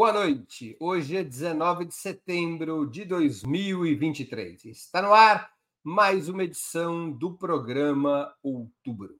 [0.00, 0.74] Boa noite.
[0.80, 4.64] Hoje é 19 de setembro de 2023.
[4.64, 5.50] Está no ar
[5.84, 9.14] mais uma edição do programa Outubro.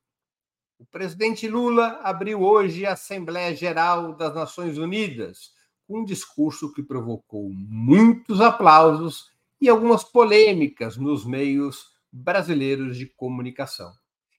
[0.78, 5.50] O presidente Lula abriu hoje a Assembleia Geral das Nações Unidas
[5.86, 9.28] com um discurso que provocou muitos aplausos
[9.60, 13.92] e algumas polêmicas nos meios brasileiros de comunicação.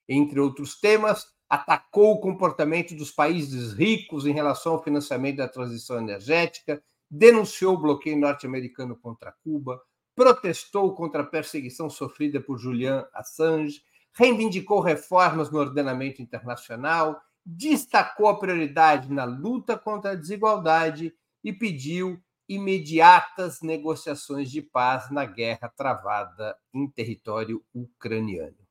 [0.10, 5.98] Entre outros temas, atacou o comportamento dos países ricos em relação ao financiamento da transição
[5.98, 9.82] energética, denunciou o bloqueio norte-americano contra Cuba,
[10.16, 13.82] protestou contra a perseguição sofrida por Julian Assange,
[14.14, 22.18] reivindicou reformas no ordenamento internacional, destacou a prioridade na luta contra a desigualdade e pediu
[22.48, 28.71] imediatas negociações de paz na guerra travada em território ucraniano.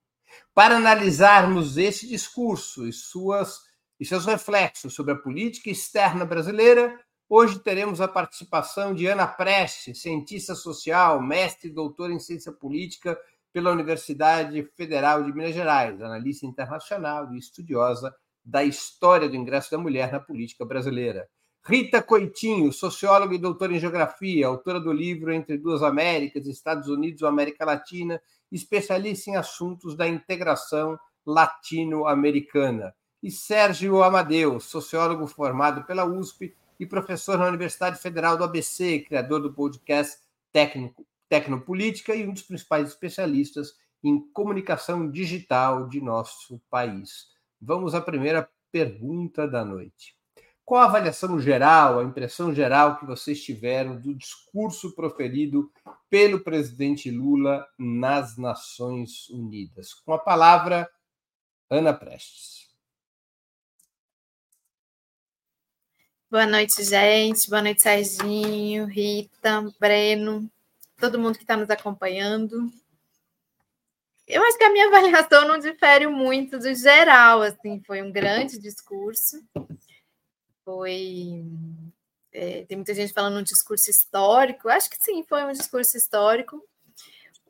[0.55, 3.61] Para analisarmos esse discurso e, suas,
[3.98, 9.95] e seus reflexos sobre a política externa brasileira, hoje teremos a participação de Ana Preste,
[9.95, 13.19] cientista social, mestre e doutora em ciência política
[13.53, 19.78] pela Universidade Federal de Minas Gerais, analista internacional e estudiosa da história do ingresso da
[19.78, 21.28] mulher na política brasileira.
[21.65, 27.20] Rita Coitinho, socióloga e doutora em geografia, autora do livro Entre Duas Américas, Estados Unidos
[27.20, 28.20] ou América Latina,
[28.51, 32.95] especialista em assuntos da integração latino-americana.
[33.23, 39.41] E Sérgio Amadeu, sociólogo formado pela USP e professor na Universidade Federal do ABC, criador
[39.41, 40.19] do podcast
[40.53, 47.28] Técnico, Tecnopolítica e um dos principais especialistas em comunicação digital de nosso país.
[47.61, 50.19] Vamos à primeira pergunta da noite.
[50.64, 55.70] Qual a avaliação geral, a impressão geral que vocês tiveram do discurso proferido
[56.08, 59.93] pelo presidente Lula nas Nações Unidas?
[59.93, 60.88] Com a palavra,
[61.69, 62.71] Ana Prestes.
[66.31, 67.50] Boa noite, gente.
[67.50, 70.48] Boa noite, Serginho, Rita, Breno,
[70.97, 72.71] todo mundo que está nos acompanhando.
[74.28, 78.60] Eu acho que a minha avaliação não difere muito do geral, assim, foi um grande
[78.60, 79.44] discurso
[80.70, 81.44] foi.
[82.32, 84.69] É, tem muita gente falando um discurso histórico.
[84.69, 86.64] Acho que sim, foi um discurso histórico.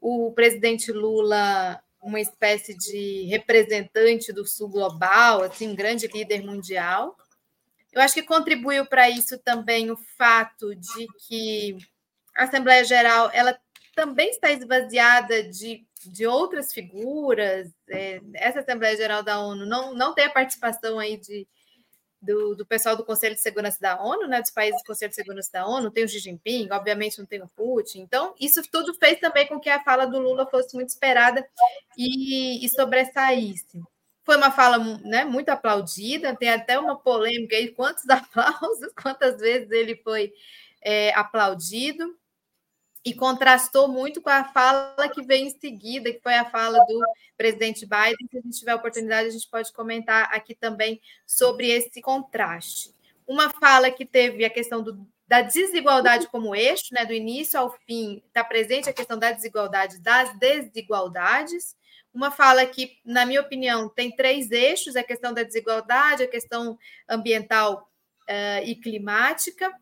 [0.01, 7.15] O presidente Lula, uma espécie de representante do sul global, assim, um grande líder mundial.
[7.93, 11.77] Eu acho que contribuiu para isso também o fato de que
[12.35, 13.59] a Assembleia Geral ela
[13.95, 17.69] também está esvaziada de, de outras figuras.
[17.91, 21.47] É, essa Assembleia Geral da ONU não, não tem a participação aí de,
[22.21, 25.17] do, do, pessoal do Conselho de Segurança da ONU, né, dos países do Conselho de
[25.17, 28.01] Segurança da ONU, tem o Xi Jinping, obviamente não tem o Putin.
[28.01, 31.47] Então, isso tudo fez também com que a fala do Lula fosse muito esperada
[31.97, 33.81] e, e sobressaísse.
[34.23, 39.71] Foi uma fala né, muito aplaudida, tem até uma polêmica aí, quantos aplausos, quantas vezes
[39.71, 40.33] ele foi
[40.83, 42.20] é, aplaudido
[43.05, 47.01] e contrastou muito com a fala que veio em seguida, que foi a fala do
[47.37, 48.29] presidente Biden.
[48.31, 52.95] Se a gente tiver oportunidade, a gente pode comentar aqui também sobre esse contraste.
[53.27, 57.71] Uma fala que teve a questão do, da desigualdade como eixo, né, do início ao
[57.87, 61.77] fim, está presente a questão da desigualdade, das desigualdades.
[62.13, 66.77] Uma fala que, na minha opinião, tem três eixos: a questão da desigualdade, a questão
[67.09, 67.89] ambiental
[68.29, 69.73] uh, e climática,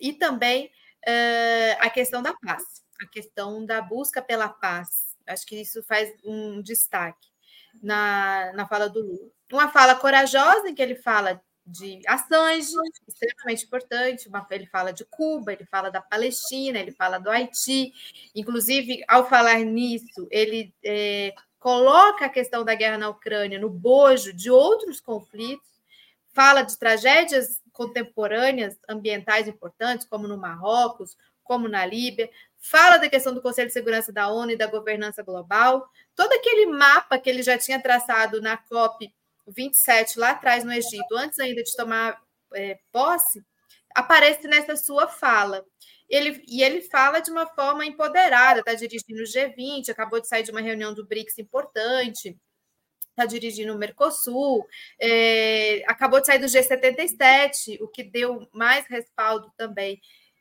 [0.00, 0.70] e também
[1.06, 5.16] uh, a questão da paz, a questão da busca pela paz.
[5.26, 7.28] Acho que isso faz um destaque
[7.82, 9.30] na, na fala do Lula.
[9.52, 12.72] Uma fala corajosa, em que ele fala de Assange,
[13.06, 14.28] extremamente importante.
[14.50, 17.92] Ele fala de Cuba, ele fala da Palestina, ele fala do Haiti.
[18.34, 24.32] Inclusive, ao falar nisso, ele é, coloca a questão da guerra na Ucrânia no bojo
[24.32, 25.68] de outros conflitos,
[26.32, 32.28] fala de tragédias contemporâneas ambientais importantes, como no Marrocos, como na Líbia,
[32.58, 36.66] fala da questão do Conselho de Segurança da ONU e da governança global, todo aquele
[36.66, 39.10] mapa que ele já tinha traçado na COP
[39.46, 42.20] 27 lá atrás no Egito, antes ainda de tomar
[42.54, 43.42] é, posse,
[43.94, 45.64] aparece nessa sua fala.
[46.06, 50.42] Ele, e ele fala de uma forma empoderada, está dirigindo o G20, acabou de sair
[50.42, 52.38] de uma reunião do BRICS importante,
[53.20, 54.66] está dirigindo o Mercosul,
[54.98, 60.00] é, acabou de sair do G77, o que deu mais respaldo também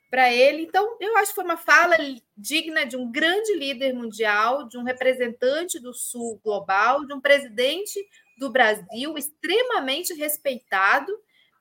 [0.09, 0.63] para ele.
[0.63, 1.95] Então, eu acho que foi uma fala
[2.35, 7.99] digna de um grande líder mundial, de um representante do Sul global, de um presidente
[8.37, 11.11] do Brasil extremamente respeitado.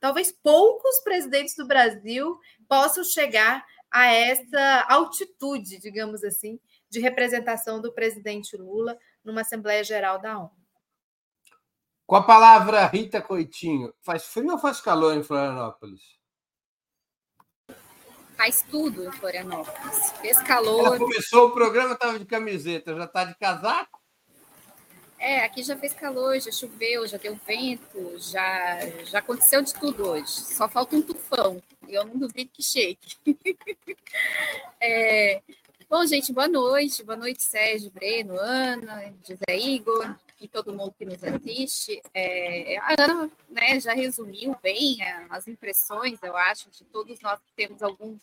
[0.01, 2.39] Talvez poucos presidentes do Brasil
[2.69, 10.21] possam chegar a essa altitude, digamos assim, de representação do presidente Lula numa Assembleia Geral
[10.21, 10.58] da ONU.
[12.09, 16.01] Com a palavra Rita Coitinho, faz frio ou faz calor em Florianópolis?
[18.35, 20.13] Faz tudo em Florianópolis.
[20.13, 20.87] Fez calor.
[20.87, 24.01] Ela começou o programa, estava de camiseta, já está de casaco?
[25.19, 30.09] É, aqui já fez calor, já choveu, já deu vento, já, já aconteceu de tudo
[30.09, 30.31] hoje.
[30.31, 31.63] Só falta um tufão.
[31.87, 32.99] E eu não duvido que chegue.
[34.81, 35.43] é,
[35.91, 37.05] bom, gente, boa noite.
[37.05, 42.01] Boa noite, Sérgio, Breno, Ana, José Igor e todo mundo que nos assiste.
[42.15, 44.99] É, a Ana né, já resumiu bem
[45.31, 48.17] as impressões, eu acho, de todos nós que temos algum,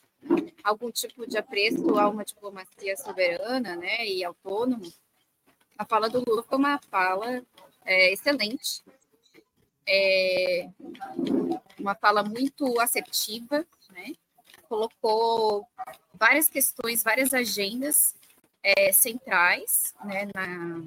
[0.63, 4.85] algum tipo de apreço a uma diplomacia soberana né, e autônoma
[5.77, 7.43] a fala do Lula foi uma fala
[7.83, 8.83] é, excelente,
[9.87, 10.69] é,
[11.77, 14.13] uma fala muito assertiva, né?
[14.67, 15.67] colocou
[16.13, 18.15] várias questões, várias agendas
[18.63, 20.81] é, centrais né, na,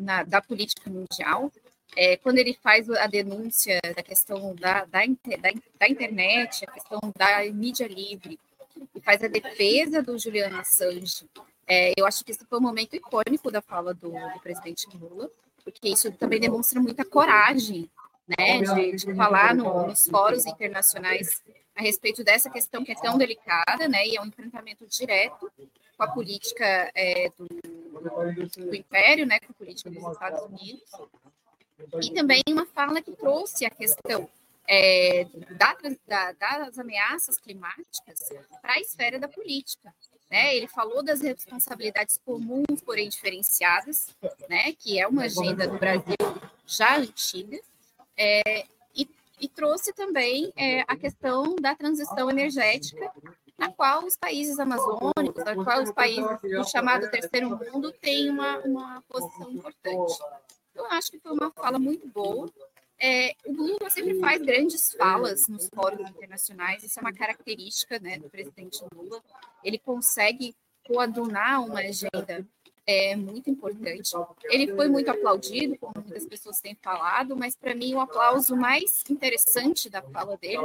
[0.00, 1.52] na, da política mundial.
[1.96, 7.00] É, quando ele faz a denúncia da questão da, da, da, da internet, a questão
[7.16, 8.38] da mídia livre,
[8.94, 11.28] e faz a defesa do Juliano Assange
[11.70, 15.30] é, eu acho que isso foi um momento icônico da fala do, do presidente Lula,
[15.62, 17.88] porque isso também demonstra muita coragem
[18.26, 21.40] né, de, de falar no, nos fóruns internacionais
[21.76, 25.48] a respeito dessa questão que é tão delicada, né, e é um enfrentamento direto
[26.00, 30.90] com a política é, do, do, Império, né, com a política dos Estados Unidos,
[32.02, 34.26] e também uma fala que trouxe a questão
[34.66, 35.26] é,
[35.58, 35.76] da,
[36.06, 38.30] da, das ameaças climáticas
[38.62, 39.92] para a esfera da política.
[40.30, 40.56] Né?
[40.56, 44.06] Ele falou das responsabilidades comuns, porém diferenciadas,
[44.48, 44.72] né?
[44.72, 46.16] que é uma agenda do Brasil
[46.66, 47.60] já antiga,
[48.16, 48.64] é,
[48.94, 49.06] e,
[49.38, 53.12] e, trouxe também é, a questão da transição energética,
[53.60, 58.58] na qual os países amazônicos, na qual os países do chamado terceiro mundo têm uma,
[58.60, 60.18] uma posição importante.
[60.72, 62.50] Então, acho que foi uma fala muito boa,
[62.98, 68.18] é, o Lula sempre faz grandes falas nos fóruns internacionais, isso é uma característica né,
[68.18, 69.22] do presidente Lula.
[69.62, 70.54] Ele consegue
[70.86, 72.46] coadunar uma agenda
[72.86, 74.10] é, muito importante.
[74.44, 79.04] Ele foi muito aplaudido, como muitas pessoas têm falado, mas para mim o aplauso mais
[79.08, 80.62] interessante da fala dele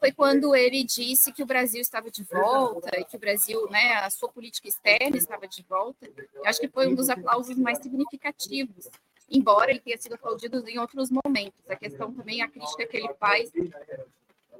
[0.00, 3.94] foi quando ele disse que o Brasil estava de volta e que o Brasil, né,
[3.94, 6.10] a sua política externa estava de volta.
[6.34, 8.88] Eu acho que foi um dos aplausos mais significativos
[9.30, 11.58] embora ele tenha sido aplaudido em outros momentos.
[11.68, 13.50] A questão também, a crítica que ele faz,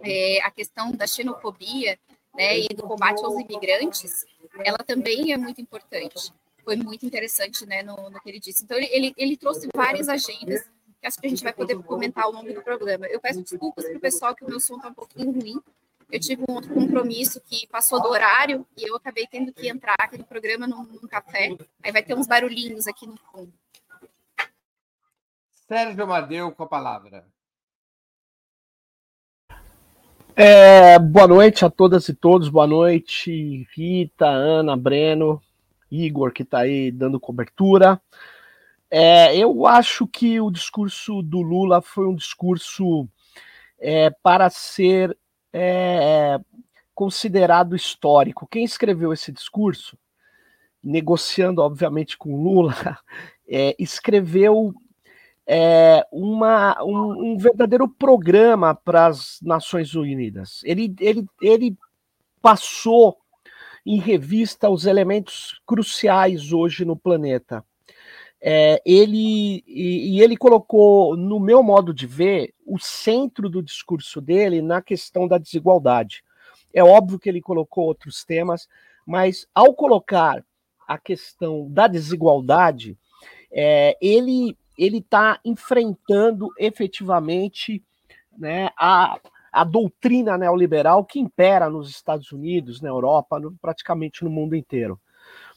[0.01, 1.99] é, a questão da xenofobia
[2.35, 4.27] né, e do combate aos imigrantes,
[4.65, 6.33] ela também é muito importante.
[6.65, 8.65] Foi muito interessante né, no, no que ele disse.
[8.65, 10.63] Então, ele, ele, ele trouxe várias agendas
[11.01, 13.07] que acho que a gente vai poder comentar ao longo do programa.
[13.07, 15.61] Eu peço desculpas para o pessoal que o meu som está um pouquinho ruim.
[16.11, 19.97] Eu tive um outro compromisso que passou do horário e eu acabei tendo que entrar
[19.99, 21.55] aqui no programa num, num café.
[21.83, 23.53] Aí vai ter uns barulhinhos aqui no fundo.
[25.67, 27.27] Sérgio Amadeu com a palavra.
[30.37, 35.41] É, boa noite a todas e todos, boa noite, Rita, Ana, Breno,
[36.03, 38.01] Igor, que está aí dando cobertura.
[38.91, 43.09] É, eu acho que o discurso do Lula foi um discurso
[43.79, 45.17] é, para ser
[45.53, 46.39] é,
[46.95, 48.47] considerado histórico.
[48.47, 49.99] Quem escreveu esse discurso,
[50.83, 52.75] negociando, obviamente, com Lula,
[53.49, 54.75] é, escreveu
[55.47, 60.61] é, uma, um, um, verdadeiro programa para as Nações Unidas.
[60.65, 61.77] Ele, ele, ele
[62.41, 63.19] passou
[63.85, 67.65] em revista os elementos cruciais hoje no planeta.
[68.41, 74.21] É, ele e, e, ele colocou, no meu modo de ver, o centro do discurso
[74.21, 76.23] dele na questão da desigualdade.
[76.73, 78.69] É óbvio que ele colocou outros temas,
[79.07, 80.45] mas ao colocar
[80.87, 82.99] a questão da desigualdade,
[83.51, 87.81] é, ele ele está enfrentando efetivamente
[88.37, 89.21] né, a,
[89.55, 95.01] a doutrina neoliberal que impera nos Estados Unidos, na Europa, no, praticamente no mundo inteiro.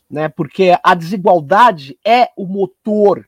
[0.09, 3.27] Né, porque a desigualdade é o motor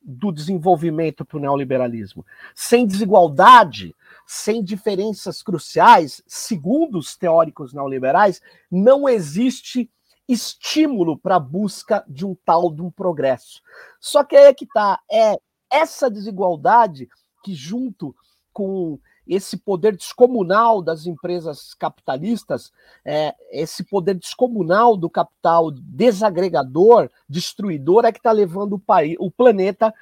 [0.00, 2.24] do desenvolvimento para o neoliberalismo.
[2.54, 3.94] Sem desigualdade,
[4.26, 8.40] sem diferenças cruciais, segundo os teóricos neoliberais,
[8.70, 9.90] não existe
[10.28, 13.60] estímulo para a busca de um tal de um progresso.
[13.98, 15.36] Só que aí é que tá, é
[15.70, 17.08] essa desigualdade
[17.42, 18.14] que junto
[18.52, 22.72] com esse poder descomunal das empresas capitalistas,
[23.04, 29.30] é, esse poder descomunal do capital desagregador, destruidor, é que está levando o, país, o
[29.30, 29.94] planeta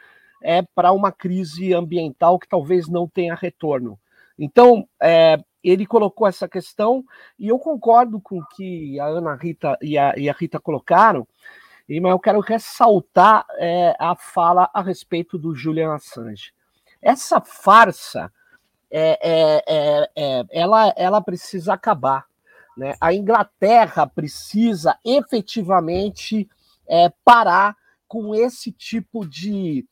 [0.43, 3.99] é, para uma crise ambiental que talvez não tenha retorno.
[4.39, 7.05] Então, é, ele colocou essa questão,
[7.39, 11.29] e eu concordo com o que a Ana Rita e a, e a Rita colocaram,
[11.87, 16.53] mas eu quero ressaltar é, a fala a respeito do Julian Assange.
[17.03, 18.33] Essa farsa,
[18.91, 22.27] é, é, é, é, ela, ela precisa acabar.
[22.77, 22.95] Né?
[23.01, 26.49] A Inglaterra precisa efetivamente
[26.89, 27.77] é, parar
[28.09, 29.87] com esse tipo de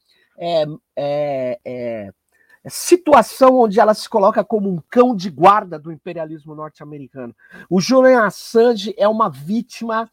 [2.68, 7.34] situação onde ela se coloca como um cão de guarda do imperialismo norte-americano.
[7.68, 10.08] O Julian Assange é uma vítima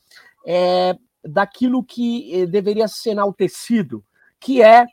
[0.46, 4.04] é, daquilo que eh, deveria ser enaltecido,
[4.40, 4.86] que é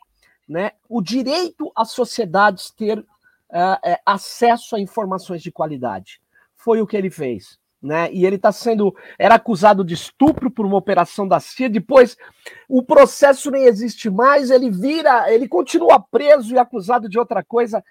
[0.47, 3.05] né, o direito às sociedades ter
[3.53, 6.19] uh, acesso a informações de qualidade.
[6.55, 7.59] Foi o que ele fez.
[7.81, 8.11] Né?
[8.13, 8.95] E ele está sendo.
[9.19, 11.69] Era acusado de estupro por uma operação da CIA.
[11.69, 12.17] Depois,
[12.67, 14.49] o processo nem existe mais.
[14.49, 17.83] Ele vira, ele continua preso e acusado de outra coisa.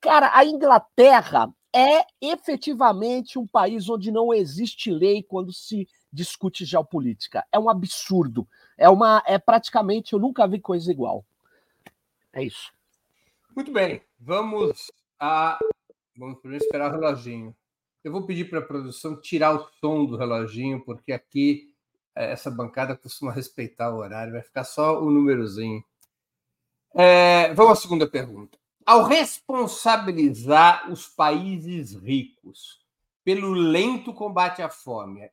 [0.00, 7.44] Cara, a Inglaterra é efetivamente um país onde não existe lei quando se discute geopolítica.
[7.52, 8.46] É um absurdo.
[8.78, 11.24] É uma, é praticamente, eu nunca vi coisa igual.
[12.32, 12.72] É isso.
[13.54, 14.00] Muito bem.
[14.18, 15.58] Vamos a.
[16.16, 17.54] Vamos primeiro esperar o reloginho.
[18.02, 21.74] Eu vou pedir para a produção tirar o som do reloginho, porque aqui
[22.14, 25.84] eh, essa bancada costuma respeitar o horário, vai ficar só o númerozinho.
[26.94, 28.58] É, vamos à segunda pergunta.
[28.84, 32.80] Ao responsabilizar os países ricos
[33.22, 35.30] pelo lento combate à fome,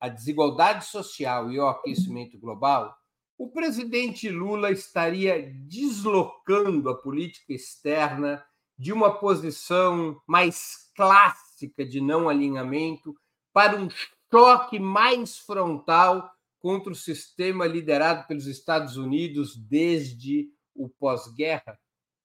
[0.00, 2.96] a desigualdade social e o aquecimento global,
[3.36, 8.44] o presidente Lula estaria deslocando a política externa
[8.76, 13.14] de uma posição mais clássica de não alinhamento
[13.52, 13.88] para um
[14.30, 21.78] choque mais frontal contra o sistema liderado pelos Estados Unidos desde o pós-guerra?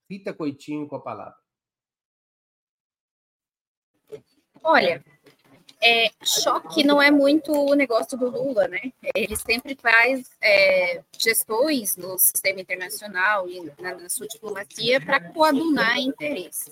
[0.10, 1.38] Rita Coitinho com a palavra.
[4.64, 5.04] Olha,
[5.82, 8.92] é, choque não é muito o negócio do Lula, né?
[9.16, 15.98] Ele sempre faz é, gestões no sistema internacional e na, na sua diplomacia para coadunar
[15.98, 16.70] interesses.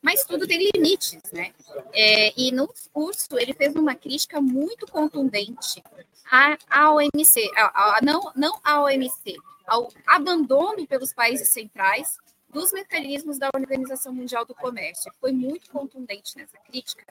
[0.00, 1.52] Mas tudo tem limites, né?
[1.92, 5.82] É, e no discurso ele fez uma crítica muito contundente
[6.30, 12.18] à, à OMC, à, à, não, não à OMC, ao abandono pelos países centrais
[12.52, 15.10] dos mecanismos da Organização Mundial do Comércio.
[15.20, 17.04] Foi muito contundente nessa crítica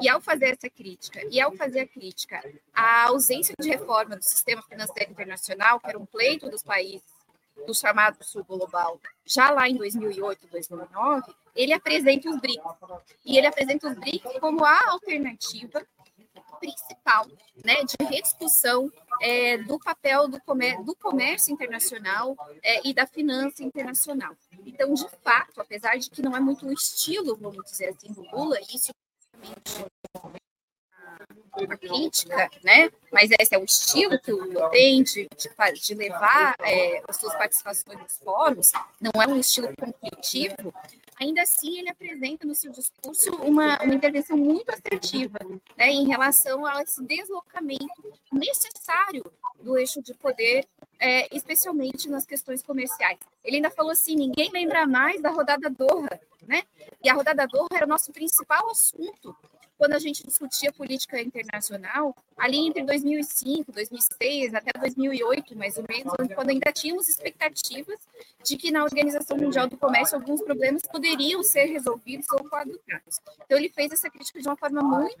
[0.00, 2.40] e ao fazer essa crítica, e ao fazer a crítica
[2.72, 7.02] à ausência de reforma do sistema financeiro internacional, que era um pleito dos países
[7.66, 12.62] do chamado Sul Global, já lá em 2008, 2009, ele apresenta os BRICS.
[13.24, 15.84] E ele apresenta os BRICS como a alternativa
[16.58, 17.26] principal
[17.64, 20.38] né, de rediscussão é, do papel do,
[20.84, 24.34] do comércio internacional é, e da finança internacional.
[24.66, 28.22] Então, de fato, apesar de que não é muito o estilo, vamos dizer assim, do
[28.30, 28.92] Lula, isso
[31.64, 32.90] uma crítica, né?
[33.12, 37.16] Mas esse é o estilo que o Lula tem de, de, de levar é, as
[37.16, 38.68] suas participações nos fóruns,
[39.00, 40.72] não é um estilo conflitivo,
[41.20, 45.38] ainda assim ele apresenta no seu discurso uma, uma intervenção muito assertiva
[45.76, 49.24] né, em relação a esse deslocamento necessário
[49.60, 50.66] do eixo de poder,
[50.98, 53.18] é, especialmente nas questões comerciais.
[53.44, 56.62] Ele ainda falou assim: ninguém lembra mais da rodada Doha, né?
[57.02, 59.36] E a rodada Doha era o nosso principal assunto
[59.78, 66.12] quando a gente discutia política internacional, ali entre 2005, 2006, até 2008, mais ou menos,
[66.34, 67.96] quando ainda tínhamos expectativas
[68.42, 73.20] de que na Organização Mundial do Comércio alguns problemas poderiam ser resolvidos ou coadunados.
[73.44, 75.16] Então, ele fez essa crítica de uma forma muito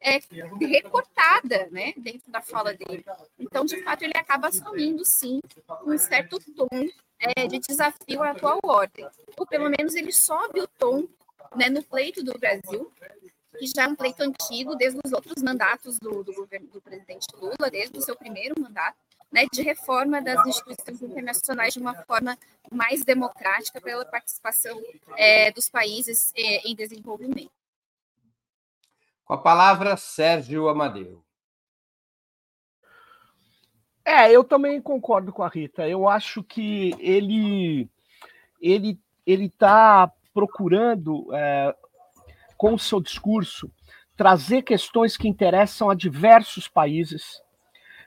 [0.00, 0.18] é,
[0.66, 3.04] recortada né, dentro da fala dele.
[3.38, 5.40] Então, de fato, ele acaba assumindo, sim,
[5.86, 6.68] um certo tom
[7.18, 9.06] é, de desafio à atual ordem.
[9.36, 11.06] Ou, pelo menos, ele sobe o tom
[11.54, 12.90] né, no pleito do Brasil,
[13.58, 17.26] que já é um pleito antigo, desde os outros mandatos do, do governo do presidente
[17.34, 18.96] Lula, desde o seu primeiro mandato,
[19.32, 22.38] né, de reforma das instituições internacionais de uma forma
[22.70, 24.80] mais democrática pela participação
[25.16, 27.50] é, dos países é, em desenvolvimento.
[29.24, 31.24] Com a palavra, Sérgio Amadeu.
[34.04, 35.88] É, eu também concordo com a Rita.
[35.88, 37.88] Eu acho que ele
[38.60, 41.74] ele ele está procurando é,
[42.64, 43.70] com o seu discurso,
[44.16, 47.42] trazer questões que interessam a diversos países,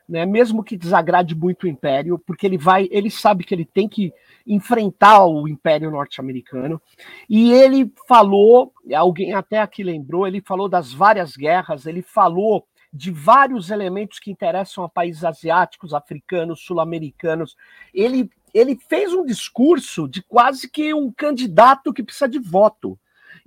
[0.09, 3.87] né, mesmo que desagrade muito o império, porque ele vai, ele sabe que ele tem
[3.87, 4.11] que
[4.47, 6.81] enfrentar o império norte-americano.
[7.29, 13.11] E ele falou, alguém até aqui lembrou, ele falou das várias guerras, ele falou de
[13.11, 17.55] vários elementos que interessam a países asiáticos, africanos, sul-americanos.
[17.93, 22.97] Ele, ele fez um discurso de quase que um candidato que precisa de voto.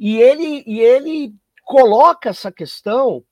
[0.00, 3.22] E ele, e ele coloca essa questão,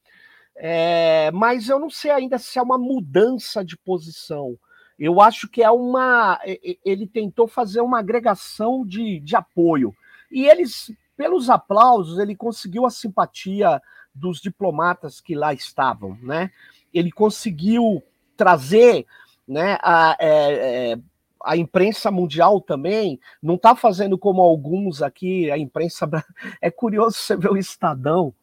[0.54, 4.54] é, mas eu não sei ainda se é uma mudança de posição.
[4.98, 6.38] Eu acho que é uma.
[6.84, 9.96] Ele tentou fazer uma agregação de, de apoio.
[10.30, 13.80] E eles, pelos aplausos, ele conseguiu a simpatia
[14.14, 16.50] dos diplomatas que lá estavam, né?
[16.92, 18.02] Ele conseguiu
[18.36, 19.06] trazer,
[19.46, 20.98] né, a, é, é,
[21.44, 26.08] a imprensa mundial também não está fazendo como alguns aqui, a imprensa
[26.60, 28.34] é curioso você ver o Estadão,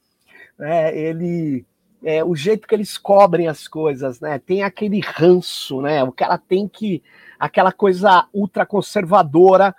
[0.57, 0.97] né?
[0.97, 1.65] Ele
[2.03, 4.37] é, o jeito que eles cobrem as coisas, né?
[4.37, 6.03] Tem aquele ranço, né?
[6.03, 7.01] O cara tem que
[7.39, 9.75] aquela coisa ultraconservadora,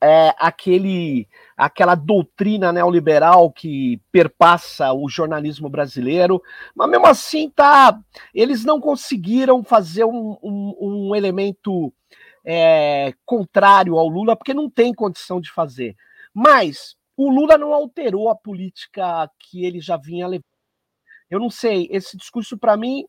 [0.00, 6.40] é, aquele aquela doutrina neoliberal que perpassa o jornalismo brasileiro,
[6.74, 7.98] mas mesmo assim tá,
[8.32, 11.92] eles não conseguiram fazer um, um, um elemento
[12.50, 15.94] é, contrário ao Lula, porque não tem condição de fazer.
[16.32, 20.44] Mas o Lula não alterou a política que ele já vinha levando.
[21.28, 23.04] Eu não sei, esse discurso para mim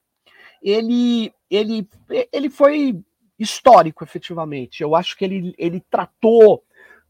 [0.62, 1.88] ele ele
[2.34, 3.02] ele foi
[3.40, 4.84] histórico, efetivamente.
[4.84, 6.62] Eu acho que ele, ele tratou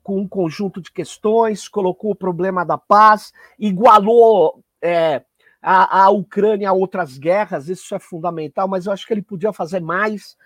[0.03, 5.23] com um conjunto de questões, colocou o problema da paz, igualou é,
[5.59, 9.51] a, a Ucrânia a outras guerras, isso é fundamental, mas eu acho que ele podia
[9.51, 10.37] fazer mais.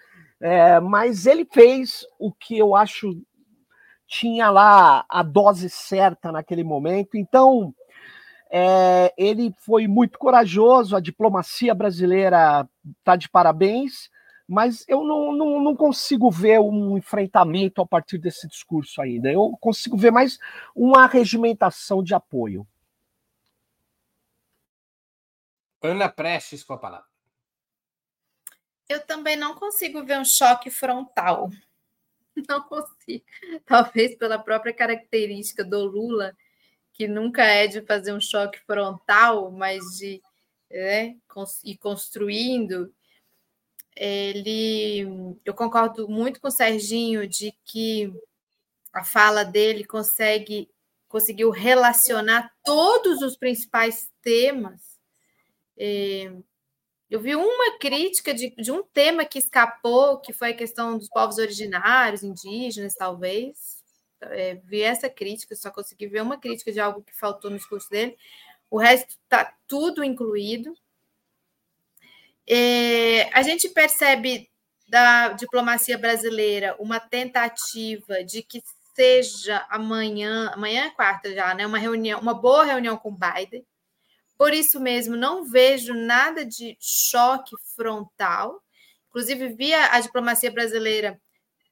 [0.45, 3.17] É, mas ele fez o que eu acho
[4.05, 7.15] tinha lá a dose certa naquele momento.
[7.15, 7.73] Então,
[8.51, 12.67] é, ele foi muito corajoso, a diplomacia brasileira
[12.99, 14.09] está de parabéns,
[14.45, 19.31] mas eu não, não, não, consigo ver um enfrentamento a partir desse discurso ainda.
[19.31, 20.37] Eu consigo ver mais
[20.75, 22.67] uma regimentação de apoio.
[25.81, 27.12] Ana Prestes com a palavra.
[28.89, 31.49] Eu também não consigo ver um choque frontal.
[32.49, 33.23] Não consigo.
[33.63, 36.35] Talvez pela própria característica do Lula,
[36.91, 40.19] que nunca é de fazer um choque frontal, mas de
[40.71, 41.15] né,
[41.63, 42.91] ir construindo
[43.95, 48.11] ele, eu concordo muito com o Serginho de que
[48.91, 50.69] a fala dele consegue
[51.07, 54.81] conseguiu relacionar todos os principais temas.
[55.77, 56.33] É,
[57.13, 61.07] eu vi uma crítica de, de, um tema que escapou, que foi a questão dos
[61.09, 63.83] povos originários, indígenas, talvez.
[64.19, 67.87] É, vi essa crítica, só consegui ver uma crítica de algo que faltou no discurso
[67.87, 68.17] dele.
[68.67, 70.75] O resto está tudo incluído.
[72.49, 74.49] É, a gente percebe
[74.87, 78.63] da diplomacia brasileira uma tentativa de que
[78.95, 81.67] seja amanhã, amanhã é quarta já, né?
[81.67, 83.63] Uma reunião, uma boa reunião com Biden.
[84.43, 88.61] Por isso mesmo, não vejo nada de choque frontal.
[89.07, 91.17] Inclusive, via a diplomacia brasileira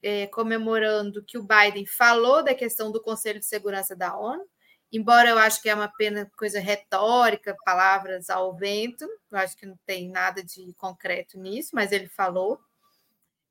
[0.02, 4.48] é, comemorando que o Biden falou da questão do Conselho de Segurança da ONU
[4.90, 9.66] embora eu acho que é uma pena coisa retórica, palavras ao vento, eu acho que
[9.66, 12.58] não tem nada de concreto nisso, mas ele falou.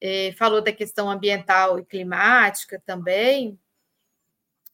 [0.00, 3.58] É, falou da questão ambiental e climática também,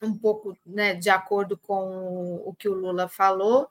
[0.01, 3.67] um pouco né, de acordo com o que o Lula falou,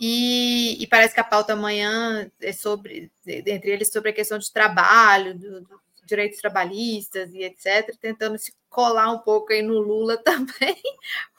[0.00, 4.50] e, e, parece que a pauta amanhã é sobre, entre eles, sobre a questão de
[4.50, 10.16] trabalho, do, do direitos trabalhistas e etc., tentando se colar um pouco aí no Lula
[10.24, 10.76] também,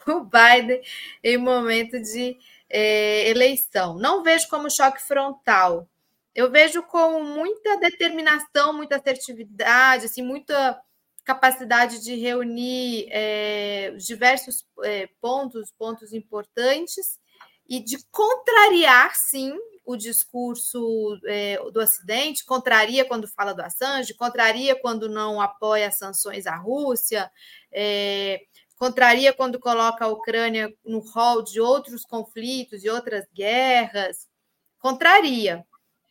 [0.07, 0.81] o Biden
[1.23, 2.37] em momento de
[2.69, 3.97] é, eleição.
[3.97, 5.87] Não vejo como choque frontal.
[6.33, 10.81] Eu vejo com muita determinação, muita assertividade, assim, muita
[11.25, 17.19] capacidade de reunir é, diversos é, pontos, pontos importantes,
[17.71, 19.53] e de contrariar, sim,
[19.85, 26.45] o discurso é, do Ocidente, contraria quando fala do Assange, contraria quando não apoia sanções
[26.45, 27.31] à Rússia,
[27.71, 28.41] é,
[28.75, 34.27] contraria quando coloca a Ucrânia no rol de outros conflitos e outras guerras,
[34.77, 35.65] contraria,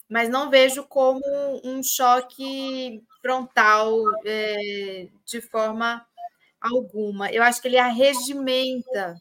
[0.08, 1.20] mas não vejo como
[1.62, 6.06] um choque frontal é, de forma
[6.58, 7.30] alguma.
[7.30, 9.14] Eu acho que ele arregimenta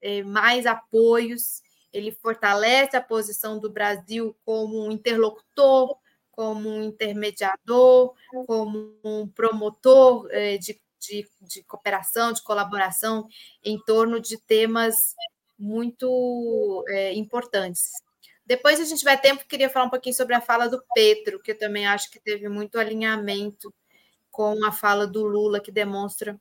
[0.00, 1.60] é, mais apoios
[1.92, 5.96] ele fortalece a posição do Brasil como um interlocutor,
[6.30, 8.14] como um intermediador,
[8.46, 13.28] como um promotor eh, de, de, de cooperação, de colaboração
[13.62, 15.14] em torno de temas
[15.58, 17.92] muito é, importantes.
[18.44, 21.52] Depois a gente vai tempo, queria falar um pouquinho sobre a fala do Petro, que
[21.52, 23.72] eu também acho que teve muito alinhamento
[24.30, 26.40] com a fala do Lula, que demonstra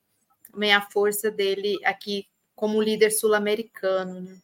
[0.52, 4.22] também a força dele aqui como líder sul-americano.
[4.22, 4.38] Né?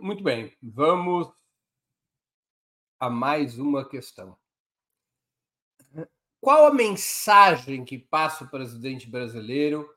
[0.00, 1.32] Muito bem, vamos
[3.00, 4.36] a mais uma questão.
[6.40, 9.88] Qual a mensagem que passa o presidente brasileiro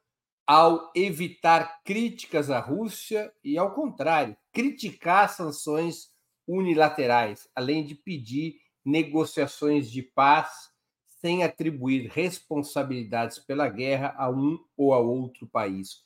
[0.45, 6.13] ao evitar críticas à Rússia e, ao contrário, criticar sanções
[6.47, 10.71] unilaterais, além de pedir negociações de paz
[11.19, 16.06] sem atribuir responsabilidades pela guerra a um ou a outro país?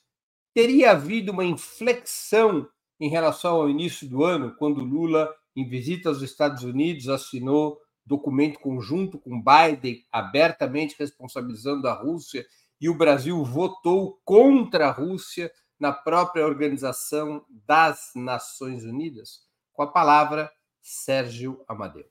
[0.52, 2.68] Teria havido uma inflexão
[3.02, 8.60] em relação ao início do ano, quando Lula, em visita aos Estados Unidos, assinou documento
[8.60, 12.46] conjunto com Biden, abertamente responsabilizando a Rússia,
[12.80, 19.40] e o Brasil votou contra a Rússia na própria Organização das Nações Unidas?
[19.72, 20.48] Com a palavra,
[20.80, 22.04] Sérgio Amadeu.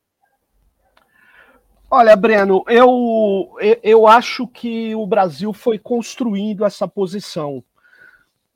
[1.90, 7.64] Olha, Breno, eu, eu acho que o Brasil foi construindo essa posição.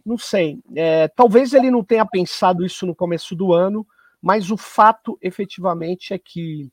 [0.05, 3.85] Não sei, é, talvez ele não tenha pensado isso no começo do ano,
[4.21, 6.69] mas o fato efetivamente é que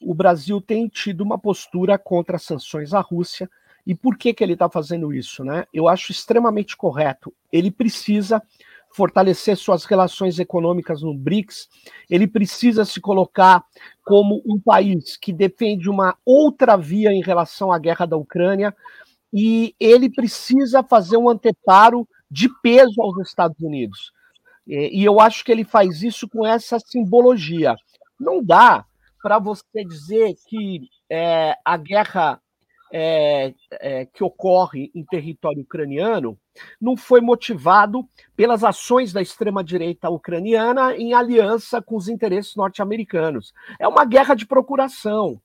[0.00, 3.50] o Brasil tem tido uma postura contra as sanções à Rússia.
[3.86, 5.44] E por que, que ele está fazendo isso?
[5.44, 5.64] Né?
[5.72, 7.34] Eu acho extremamente correto.
[7.52, 8.42] Ele precisa
[8.92, 11.68] fortalecer suas relações econômicas no BRICS,
[12.08, 13.64] ele precisa se colocar
[14.04, 18.74] como um país que defende uma outra via em relação à guerra da Ucrânia,
[19.32, 24.12] e ele precisa fazer um anteparo de peso aos Estados Unidos.
[24.66, 27.74] E eu acho que ele faz isso com essa simbologia.
[28.18, 28.84] Não dá
[29.22, 32.40] para você dizer que é, a guerra
[32.92, 36.36] é, é, que ocorre em território ucraniano
[36.80, 43.52] não foi motivado pelas ações da extrema-direita ucraniana em aliança com os interesses norte-americanos.
[43.78, 45.40] É uma guerra de procuração.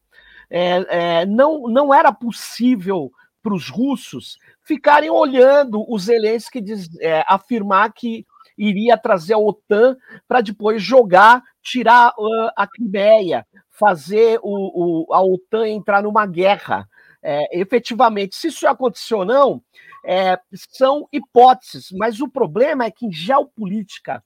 [0.49, 0.85] É,
[1.21, 3.11] é, não, não era possível
[3.45, 8.25] para os russos ficarem olhando os Zelensky diz, é, afirmar que
[8.57, 9.95] iria trazer a OTAN
[10.27, 16.89] para depois jogar, tirar uh, a Crimeia, fazer o, o, a OTAN entrar numa guerra.
[17.21, 19.61] É, efetivamente, se isso aconteceu ou não,
[20.03, 20.39] é,
[20.71, 24.23] são hipóteses, mas o problema é que em geopolítica,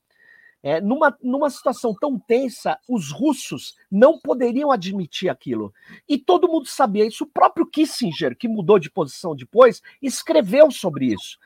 [0.62, 5.74] é, numa, numa situação tão tensa, os russos não poderiam admitir aquilo.
[6.08, 7.24] E todo mundo sabia isso.
[7.24, 11.38] O próprio Kissinger, que mudou de posição depois, escreveu sobre isso.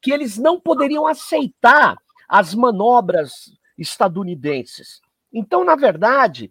[0.00, 1.96] Que eles não poderiam aceitar
[2.28, 5.00] as manobras estadunidenses.
[5.32, 6.50] Então, na verdade,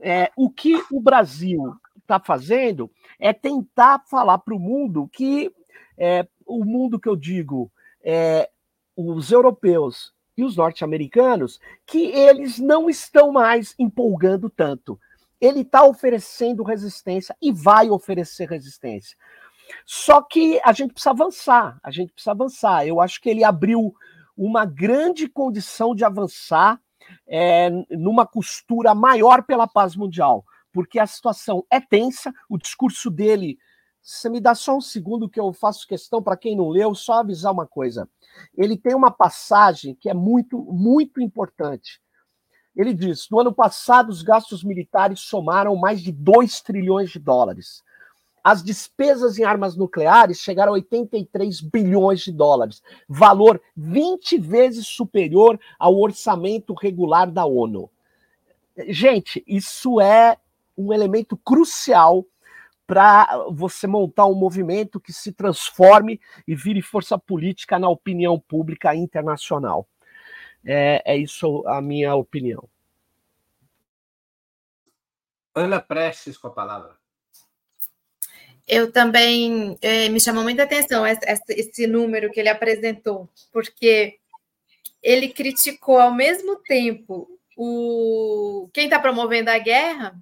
[0.00, 5.50] é, o que o Brasil está fazendo é tentar falar para o mundo que
[5.96, 7.70] é, o mundo que eu digo,
[8.02, 8.50] é,
[8.96, 10.12] os europeus
[10.44, 14.98] os norte-americanos, que eles não estão mais empolgando tanto.
[15.40, 19.16] Ele está oferecendo resistência e vai oferecer resistência.
[19.84, 22.86] Só que a gente precisa avançar, a gente precisa avançar.
[22.86, 23.94] Eu acho que ele abriu
[24.36, 26.80] uma grande condição de avançar
[27.26, 33.58] é, numa costura maior pela paz mundial porque a situação é tensa, o discurso dele.
[34.02, 37.20] Você me dá só um segundo que eu faço questão para quem não leu, só
[37.20, 38.08] avisar uma coisa.
[38.56, 42.00] Ele tem uma passagem que é muito, muito importante.
[42.74, 47.84] Ele diz: no ano passado, os gastos militares somaram mais de 2 trilhões de dólares.
[48.42, 55.60] As despesas em armas nucleares chegaram a 83 bilhões de dólares, valor 20 vezes superior
[55.78, 57.88] ao orçamento regular da ONU.
[58.88, 60.36] Gente, isso é
[60.76, 62.26] um elemento crucial
[62.92, 68.94] para você montar um movimento que se transforme e vire força política na opinião pública
[68.94, 69.88] internacional.
[70.62, 72.68] É, é isso a minha opinião.
[75.54, 76.94] Ana Prestes com a palavra.
[78.68, 84.18] Eu também é, me chamou muita atenção esse, esse número que ele apresentou, porque
[85.02, 90.14] ele criticou ao mesmo tempo o quem está promovendo a guerra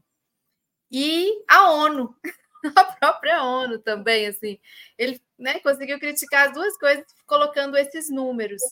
[0.88, 2.14] e a ONU,
[2.76, 4.58] a própria ONU também, assim,
[4.98, 8.62] ele né, conseguiu criticar as duas coisas colocando esses números.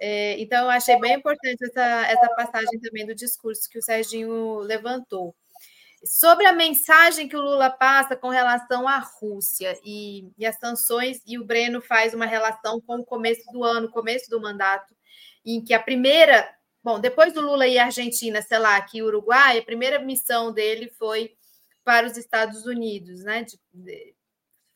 [0.00, 4.58] É, então, eu achei bem importante essa, essa passagem também do discurso que o Serginho
[4.60, 5.34] levantou.
[6.04, 11.20] Sobre a mensagem que o Lula passa com relação à Rússia e, e as sanções,
[11.26, 14.94] e o Breno faz uma relação com o começo do ano, começo do mandato,
[15.44, 16.48] em que a primeira,
[16.84, 21.36] bom, depois do Lula à Argentina, sei lá, aqui Uruguai, a primeira missão dele foi
[21.88, 23.44] para os Estados Unidos, né?
[23.44, 24.14] De, de,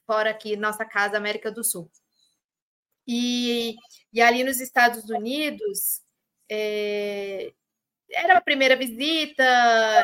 [0.06, 1.90] fora aqui, nossa casa, América do Sul.
[3.06, 3.76] E,
[4.10, 6.00] e ali nos Estados Unidos,
[6.50, 7.52] é,
[8.10, 9.44] era a primeira visita,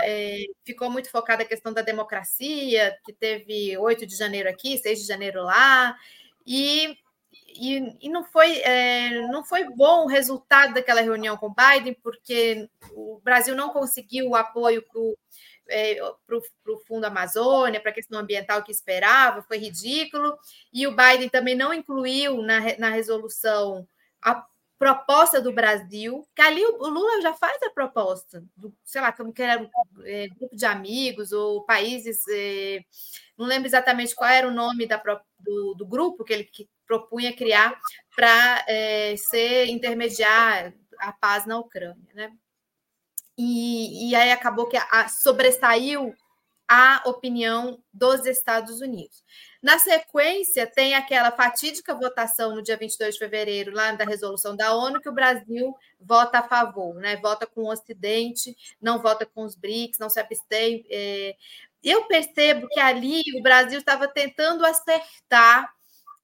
[0.04, 5.00] é, ficou muito focada a questão da democracia, que teve 8 de janeiro aqui, 6
[5.00, 5.96] de janeiro lá,
[6.46, 6.94] e,
[7.58, 12.68] e, e não, foi, é, não foi bom o resultado daquela reunião com Biden, porque
[12.92, 15.16] o Brasil não conseguiu o apoio para o
[15.68, 16.36] é, para
[16.72, 20.36] o Fundo Amazônia, para a questão ambiental que esperava, foi ridículo.
[20.72, 23.86] E o Biden também não incluiu na, na resolução
[24.22, 24.44] a
[24.78, 29.32] proposta do Brasil, que ali o Lula já faz a proposta, do, sei lá, como
[29.32, 29.68] que era
[30.04, 32.80] é, grupo de amigos ou países, é,
[33.36, 35.02] não lembro exatamente qual era o nome da,
[35.40, 37.76] do, do grupo que ele que propunha criar
[38.14, 42.32] para é, ser intermediário, a paz na Ucrânia, né?
[43.38, 46.12] E, e aí acabou que a, a, sobressaiu
[46.68, 49.24] a opinião dos Estados Unidos.
[49.62, 54.74] Na sequência, tem aquela fatídica votação no dia 22 de fevereiro, lá da resolução da
[54.74, 57.16] ONU, que o Brasil vota a favor, né?
[57.16, 60.84] Vota com o Ocidente, não vota com os BRICS, não se abstém.
[60.90, 61.34] É...
[61.82, 65.72] Eu percebo que ali o Brasil estava tentando acertar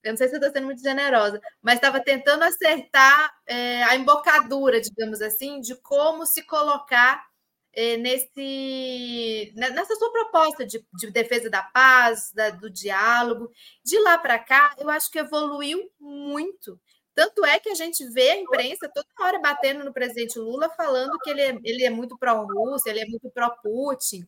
[0.04, 3.96] eu não sei se eu estou sendo muito generosa, mas estava tentando acertar é, a
[3.96, 7.24] embocadura, digamos assim, de como se colocar
[7.72, 13.50] é, nesse, nessa sua proposta de, de defesa da paz, da, do diálogo.
[13.84, 16.78] De lá para cá, eu acho que evoluiu muito.
[17.14, 21.16] Tanto é que a gente vê a imprensa toda hora batendo no presidente Lula, falando
[21.22, 24.24] que ele é, ele é muito pró-Rússia, ele é muito pró-Putin.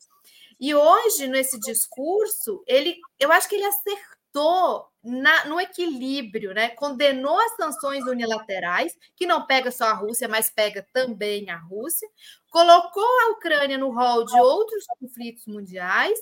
[0.59, 6.71] E hoje, nesse discurso, ele, eu acho que ele acertou na, no equilíbrio, né?
[6.71, 12.09] Condenou as sanções unilaterais, que não pega só a Rússia, mas pega também a Rússia,
[12.51, 16.19] colocou a Ucrânia no rol de outros conflitos mundiais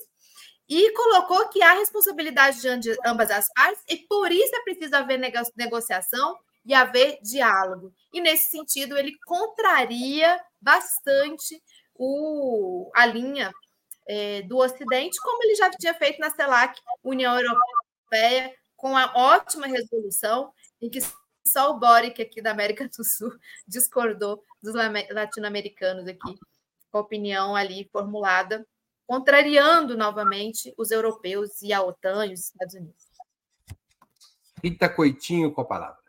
[0.69, 5.19] e colocou que há responsabilidade de ambas as partes e por isso é preciso haver
[5.55, 7.93] negociação e haver diálogo.
[8.13, 11.61] E nesse sentido ele contraria bastante
[11.95, 13.51] o, a linha
[14.07, 18.53] é, do Ocidente, como ele já tinha feito na CELAC, União Europeia,
[18.85, 20.99] com a ótima resolução em que
[21.43, 23.31] só o Boric aqui da América do Sul
[23.67, 26.37] discordou dos latino-americanos aqui,
[26.91, 28.63] com a opinião ali formulada,
[29.07, 33.05] contrariando novamente os europeus e a OTAN e os Estados Unidos.
[34.63, 36.04] Rita Coitinho com a palavra.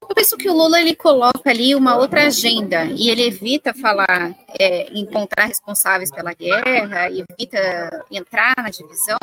[0.00, 4.34] Eu penso que o Lula ele coloca ali uma outra agenda e ele evita falar,
[4.58, 9.18] é, encontrar responsáveis pela guerra, evita entrar na divisão,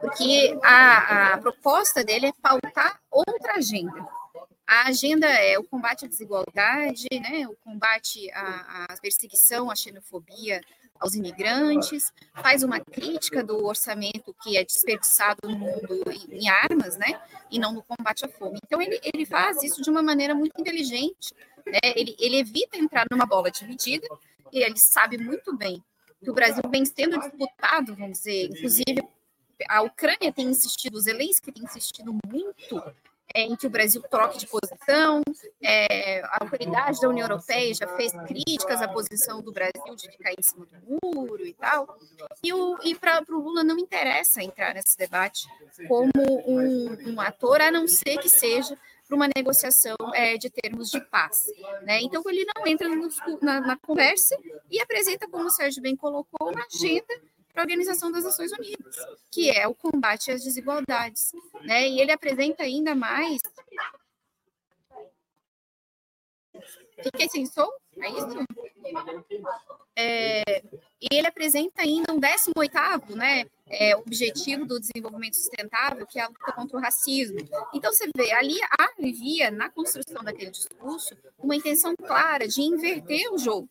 [0.00, 4.06] porque a, a proposta dele é pautar outra agenda.
[4.66, 10.60] A agenda é o combate à desigualdade, né, o combate à, à perseguição, à xenofobia,
[10.98, 17.20] aos imigrantes, faz uma crítica do orçamento que é desperdiçado no mundo em, armas, né,
[17.50, 18.58] e não no combate à fome.
[18.64, 21.34] Então ele, ele faz isso de uma maneira muito inteligente,
[21.66, 21.80] né?
[21.94, 24.06] ele, ele evita entrar numa bola dividida
[24.52, 25.82] e ele sabe muito bem
[26.22, 29.02] que o Brasil vem sendo disputado, vamos dizer, inclusive
[29.68, 32.82] a Ucrânia tem insistido, os Zelensky tem insistido muito
[33.34, 35.22] em que o Brasil troque de posição.
[35.60, 40.32] É, a autoridade da União Europeia já fez críticas à posição do Brasil de ficar
[40.32, 41.98] em cima do muro e tal.
[42.42, 42.50] E,
[42.88, 45.48] e para o Lula não interessa entrar nesse debate
[45.88, 46.10] como
[46.46, 51.00] um, um ator, a não ser que seja para uma negociação é, de termos de
[51.00, 51.46] paz.
[51.82, 52.00] Né?
[52.02, 53.08] Então, ele não entra no,
[53.42, 54.36] na, na, conversa
[54.70, 57.14] e apresenta, como o Sérgio bem colocou, uma agenda
[57.54, 58.96] para a Organização das Nações Unidas,
[59.30, 61.32] que é o combate às desigualdades.
[61.62, 61.88] Né?
[61.88, 63.40] E ele apresenta ainda mais.
[67.00, 67.68] Fiquei sem som?
[67.96, 68.44] É isso?
[69.96, 70.62] É,
[71.00, 76.28] e ele apresenta ainda um 18º né, é, objetivo do desenvolvimento sustentável, que é a
[76.28, 77.38] luta contra o racismo.
[77.72, 83.38] Então, você vê, ali havia, na construção daquele discurso, uma intenção clara de inverter o
[83.38, 83.68] jogo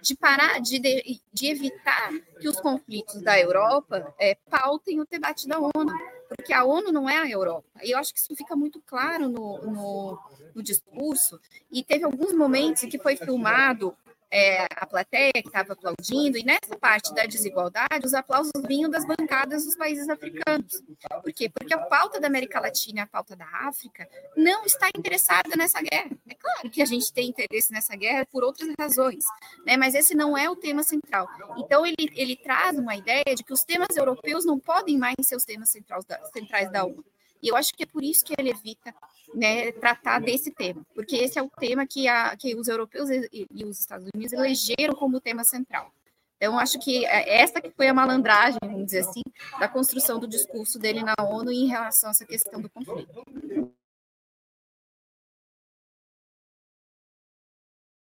[0.00, 5.58] de parar, de, de, evitar que os conflitos da Europa é, pautem o debate da
[5.58, 5.92] ONU,
[6.28, 7.66] porque a ONU não é a Europa.
[7.82, 10.18] E eu acho que isso fica muito claro no, no,
[10.54, 11.40] no discurso.
[11.70, 13.96] E teve alguns momentos em que foi filmado
[14.30, 19.06] é, a plateia que estava aplaudindo, e nessa parte da desigualdade, os aplausos vinham das
[19.06, 20.82] bancadas dos países africanos.
[21.22, 21.48] Por quê?
[21.48, 26.10] Porque a pauta da América Latina a pauta da África não está interessada nessa guerra.
[26.28, 29.24] É claro que a gente tem interesse nessa guerra por outras razões,
[29.64, 29.76] né?
[29.76, 31.26] mas esse não é o tema central.
[31.56, 35.36] Então, ele, ele traz uma ideia de que os temas europeus não podem mais ser
[35.36, 37.04] os temas centrais da, centrais da ONU.
[37.42, 38.92] E eu acho que é por isso que ele evita
[39.34, 43.46] né, tratar desse tema, porque esse é o tema que, a, que os europeus e,
[43.50, 45.92] e os Estados Unidos elegeram como tema central.
[46.36, 49.22] Então, acho que é, essa que foi a malandragem, vamos dizer assim,
[49.58, 53.24] da construção do discurso dele na ONU em relação a essa questão do conflito.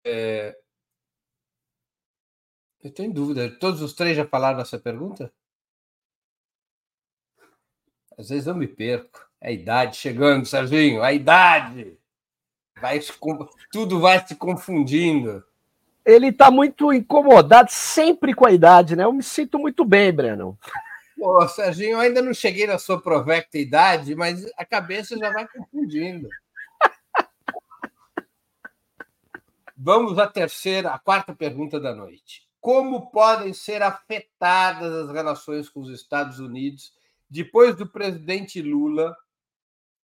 [0.05, 0.57] É...
[2.81, 3.57] Eu tenho dúvida.
[3.59, 5.33] Todos os três já falaram essa pergunta?
[8.17, 9.26] Às vezes eu me perco.
[9.41, 11.97] É a idade chegando, Serginho, a idade.
[12.79, 12.99] Vai,
[13.71, 15.43] tudo vai se confundindo.
[16.05, 19.03] Ele está muito incomodado sempre com a idade, né?
[19.03, 20.57] Eu me sinto muito bem, Breno.
[21.17, 25.47] Pô, Serginho, eu ainda não cheguei na sua provecta idade, mas a cabeça já vai
[25.47, 26.29] confundindo.
[29.75, 32.47] Vamos à terceira, a quarta pergunta da noite.
[32.59, 36.93] Como podem ser afetadas as relações com os Estados Unidos
[37.29, 39.15] depois do presidente Lula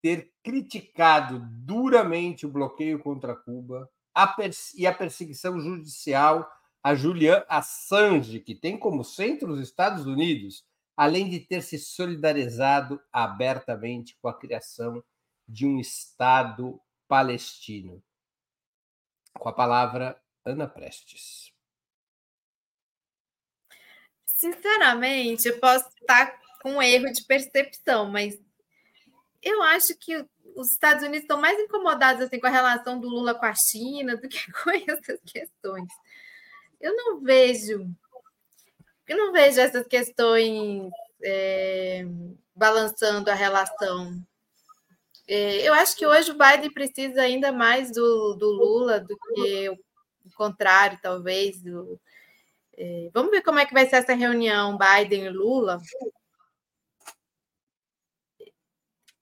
[0.07, 4.37] ter criticado duramente o bloqueio contra Cuba a
[4.73, 6.49] e a perseguição judicial
[6.81, 10.65] a Julian Assange, que tem como centro os Estados Unidos,
[10.95, 15.03] além de ter se solidarizado abertamente com a criação
[15.45, 18.01] de um Estado palestino.
[19.33, 21.51] Com a palavra, Ana Prestes.
[24.25, 28.39] Sinceramente, eu posso estar com um erro de percepção, mas
[29.47, 33.35] eu acho que os Estados Unidos estão mais incomodados assim, com a relação do Lula
[33.35, 35.87] com a China do que com essas questões.
[36.79, 37.89] Eu não vejo,
[39.07, 40.89] eu não vejo essas questões
[41.23, 42.05] é,
[42.55, 44.19] balançando a relação.
[45.27, 49.69] É, eu acho que hoje o Biden precisa ainda mais do, do Lula do que
[49.69, 49.77] o,
[50.35, 51.61] contrário, talvez.
[51.61, 51.99] Do,
[52.77, 55.81] é, vamos ver como é que vai ser essa reunião Biden e Lula.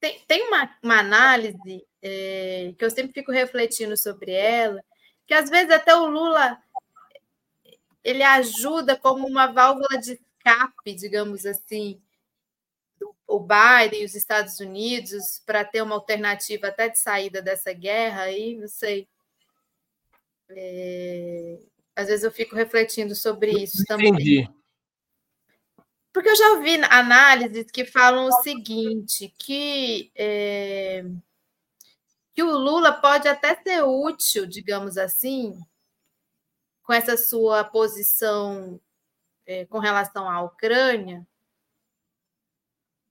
[0.05, 4.79] Tem, tem uma, uma análise é, que eu sempre fico refletindo sobre ela,
[5.25, 6.61] que às vezes até o Lula
[8.03, 11.99] ele ajuda como uma válvula de escape, digamos assim,
[13.27, 18.25] o Biden e os Estados Unidos para ter uma alternativa até de saída dessa guerra
[18.25, 19.07] aí, não sei.
[20.51, 21.57] É...
[21.95, 24.09] Às vezes eu fico refletindo sobre isso também.
[24.09, 24.47] Entendi.
[26.15, 31.03] Porque eu já ouvi análises que falam o seguinte, que, é...
[32.33, 35.59] que o Lula pode até ser útil, digamos assim,
[36.83, 38.79] com essa sua posição
[39.45, 41.27] é, com relação à Ucrânia,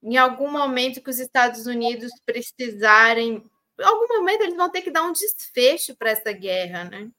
[0.03, 3.45] em algum momento que os Estados Unidos precisarem,
[3.79, 7.11] em algum momento eles vão ter que dar um desfecho para essa guerra, né?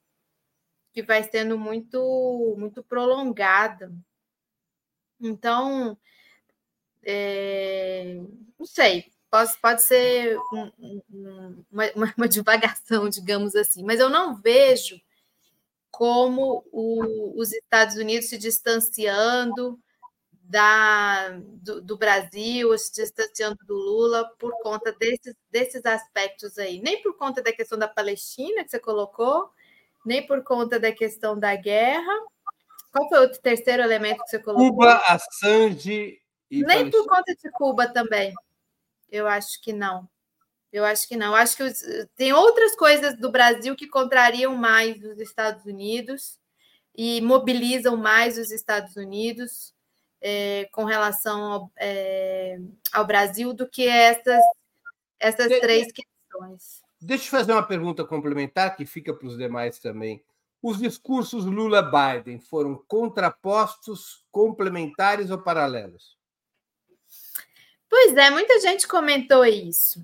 [0.91, 3.93] Que vai sendo muito, muito prolongada.
[5.19, 5.97] Então,
[7.03, 8.21] é,
[8.57, 14.35] não sei, pode, pode ser um, um, uma, uma divagação, digamos assim, mas eu não
[14.35, 14.99] vejo
[15.91, 19.79] como o, os Estados Unidos se distanciando
[20.47, 21.29] da,
[21.61, 26.81] do, do, Brasil, se distanciando do Lula por conta desses, desses aspectos aí.
[26.81, 29.49] Nem por conta da questão da Palestina que você colocou,
[30.05, 32.13] nem por conta da questão da guerra.
[32.95, 34.69] Qual foi o terceiro elemento que você colocou?
[34.69, 36.17] Cuba, Assange
[36.49, 36.91] e Nem Palestina.
[36.91, 38.33] por conta de Cuba também.
[39.11, 40.07] Eu acho que não.
[40.71, 41.27] Eu acho que não.
[41.27, 41.83] Eu acho que os,
[42.15, 46.39] tem outras coisas do Brasil que contrariam mais os Estados Unidos
[46.95, 49.73] e mobilizam mais os Estados Unidos
[50.21, 52.57] é, com relação ao, é,
[52.93, 54.41] ao, Brasil do que essas,
[55.19, 56.81] essas de, três questões.
[57.01, 60.23] Deixa eu fazer uma pergunta complementar que fica para os demais também.
[60.67, 66.17] Os discursos Lula-Biden foram contrapostos, complementares ou paralelos?
[67.87, 70.03] Pois é, muita gente comentou isso.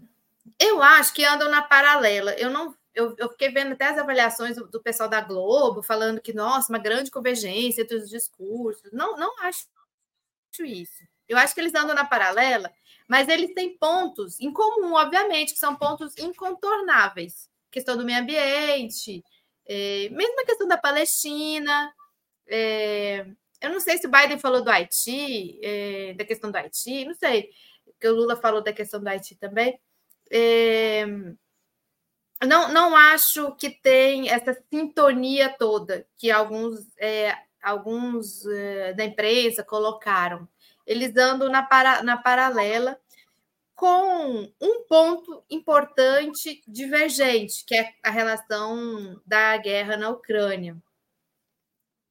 [0.59, 2.33] Eu acho que andam na paralela.
[2.33, 6.21] Eu não eu, eu, fiquei vendo até as avaliações do, do, pessoal da Globo falando
[6.21, 8.91] que, nossa, uma grande convergência entre os discursos.
[8.91, 9.65] Não, não acho
[10.59, 11.03] isso.
[11.27, 12.71] Eu acho que eles andam na paralela,
[13.07, 17.49] mas eles têm pontos em comum, obviamente, que são pontos incontornáveis.
[17.71, 19.23] Questão do meio ambiente,
[19.73, 21.93] é, mesmo a questão da Palestina.
[22.45, 23.25] É,
[23.61, 27.13] eu não sei se o Biden falou do Haiti, é, da questão do Haiti, não
[27.13, 27.49] sei,
[27.85, 29.79] porque o Lula falou da questão do Haiti também.
[30.29, 31.05] É,
[32.45, 39.63] não, não acho que tem essa sintonia toda que alguns, é, alguns é, da imprensa
[39.63, 40.49] colocaram.
[40.85, 42.99] Eles andam na, para, na paralela
[43.81, 50.77] com um ponto importante divergente, que é a relação da guerra na Ucrânia.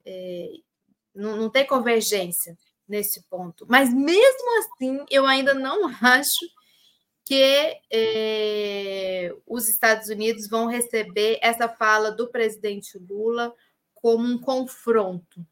[0.05, 0.51] É,
[1.15, 3.67] não, não tem convergência nesse ponto.
[3.69, 6.45] Mas mesmo assim, eu ainda não acho
[7.25, 13.55] que eh, os Estados Unidos vão receber essa fala do presidente Lula
[13.95, 15.47] como um confronto,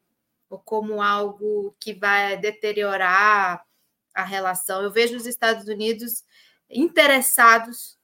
[0.50, 3.67] ou como algo que vai deteriorar
[4.14, 4.82] a relação.
[4.82, 6.24] Eu vejo os Estados Unidos
[6.70, 7.98] interessados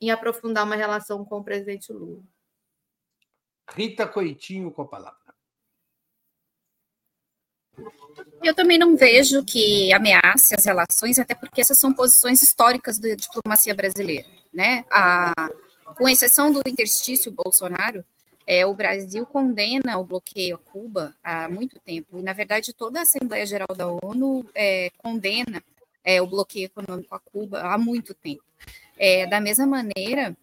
[0.00, 2.22] em aprofundar uma relação com o presidente Lula.
[3.70, 5.18] Rita Coitinho com a palavra.
[8.42, 13.14] Eu também não vejo que ameace as relações, até porque essas são posições históricas da
[13.14, 14.84] diplomacia brasileira, né?
[14.90, 15.32] A,
[15.96, 18.04] com exceção do interstício Bolsonaro,
[18.50, 22.18] é, o Brasil condena o bloqueio a Cuba há muito tempo.
[22.18, 25.62] E, na verdade, toda a Assembleia Geral da ONU é, condena
[26.02, 28.42] é, o bloqueio econômico a Cuba há muito tempo.
[28.96, 30.34] É, da mesma maneira,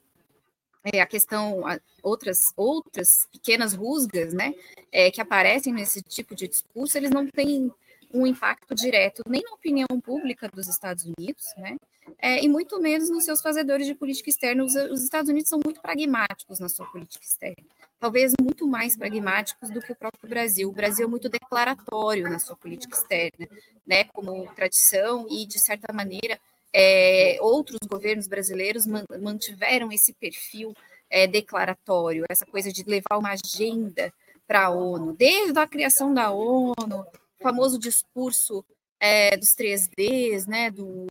[0.94, 1.64] é, a questão,
[2.04, 4.54] outras, outras pequenas rusgas, né,
[4.92, 7.72] é, que aparecem nesse tipo de discurso, eles não têm
[8.16, 11.76] um impacto direto nem na opinião pública dos Estados Unidos, né?
[12.20, 14.64] É, e muito menos nos seus fazedores de política externa.
[14.64, 17.66] Os, os, Estados Unidos são muito pragmáticos na sua política externa,
[18.00, 20.70] talvez muito mais pragmáticos do que o próprio Brasil.
[20.70, 23.48] O Brasil é muito declaratório na sua política externa,
[23.86, 24.06] né?
[24.06, 26.40] Como tradição e de certa maneira
[26.74, 28.86] é, outros governos brasileiros
[29.22, 30.76] mantiveram esse perfil
[31.10, 34.14] é, declaratório, essa coisa de levar uma agenda
[34.48, 37.06] para a ONU, desde a criação da ONU,
[37.42, 38.64] famoso discurso
[39.00, 41.08] é, dos 3Ds, né, do,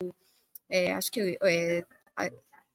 [0.68, 1.84] é, acho que, é,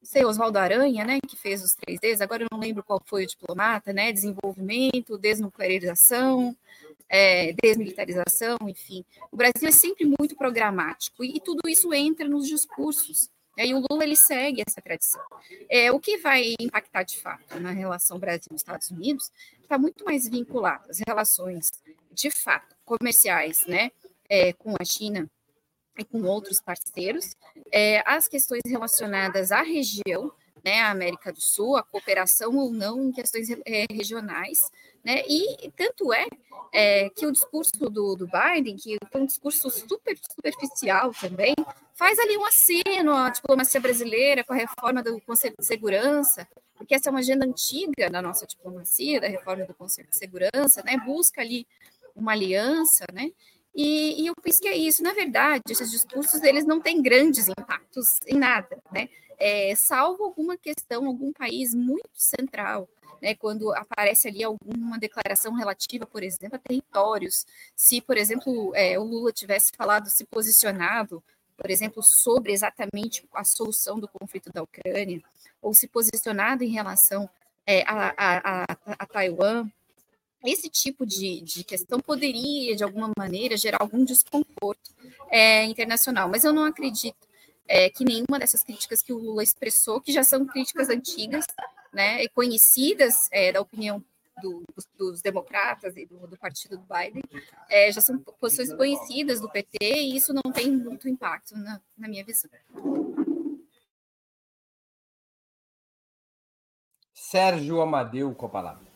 [0.02, 3.28] sei, Oswaldo Aranha, né, que fez os 3Ds, agora eu não lembro qual foi o
[3.28, 6.56] diplomata, né, desenvolvimento, desnuclearização,
[7.08, 9.04] é, desmilitarização, enfim.
[9.32, 13.30] O Brasil é sempre muito programático e, e tudo isso entra nos discursos.
[13.58, 15.22] E o Lula ele segue essa tradição.
[15.70, 19.30] É, o que vai impactar de fato na relação Brasil-Estados Unidos
[19.62, 21.68] está muito mais vinculado às relações
[22.12, 23.92] de fato comerciais, né,
[24.28, 25.30] é, com a China
[25.98, 27.36] e com outros parceiros,
[27.72, 30.32] é, as questões relacionadas à região,
[30.66, 34.60] né, a América do Sul, a cooperação ou não em questões é, regionais,
[35.04, 36.28] né, e tanto é,
[36.74, 41.54] é, que o discurso do, do Biden, que foi um discurso super superficial também,
[41.94, 46.96] faz ali um aceno à diplomacia brasileira com a reforma do Conselho de Segurança, porque
[46.96, 50.98] essa é uma agenda antiga da nossa diplomacia, da reforma do Conselho de Segurança, né,
[51.06, 51.68] busca ali
[52.20, 53.32] uma aliança, né,
[53.82, 55.04] e, e, eu penso que é isso.
[55.04, 59.10] Na verdade, esses discursos eles não têm grandes impactos em nada, né?
[59.38, 62.90] É, salvo alguma questão, algum país muito central,
[63.22, 63.36] né?
[63.36, 67.46] Quando aparece ali alguma declaração relativa, por exemplo, a territórios.
[67.76, 71.24] Se, por exemplo, é, o Lula tivesse falado, se posicionado,
[71.56, 75.22] por exemplo, sobre exatamente a solução do conflito da Ucrânia,
[75.62, 77.30] ou se posicionado em relação
[77.66, 78.66] é, a, a, a,
[79.00, 79.70] a Taiwan,
[80.44, 84.92] esse tipo de, de questão poderia, de alguma maneira, gerar algum desconforto
[85.30, 87.28] é, internacional, mas eu não acredito
[87.68, 91.46] é, que nenhuma dessas críticas que o Lula expressou, que já são críticas antigas,
[91.94, 94.04] né, e conhecidas é, da opinião
[94.42, 97.22] do, dos, dos, democratas e do, do partido do Biden,
[97.70, 102.08] é, já são posições conhecidas do PT e isso não tem muito impacto na, na
[102.08, 102.50] minha visão.
[107.14, 108.89] Sérgio Amadeu com a palavra.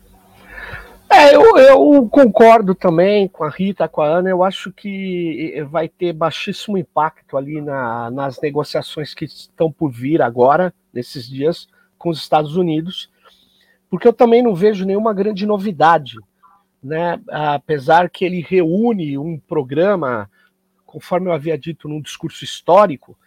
[1.16, 4.30] É, eu, eu, concordo também com a Rita, com a Ana.
[4.30, 10.22] Eu acho que vai ter baixíssimo impacto ali na, nas negociações que estão por vir
[10.22, 13.12] agora, nesses dias, com os Estados Unidos,
[13.90, 16.18] porque eu também não vejo nenhuma grande novidade.
[16.84, 17.22] Né?
[17.30, 20.30] Apesar que ele reúne um programa,
[20.86, 23.18] conforme eu havia dito num discurso histórico,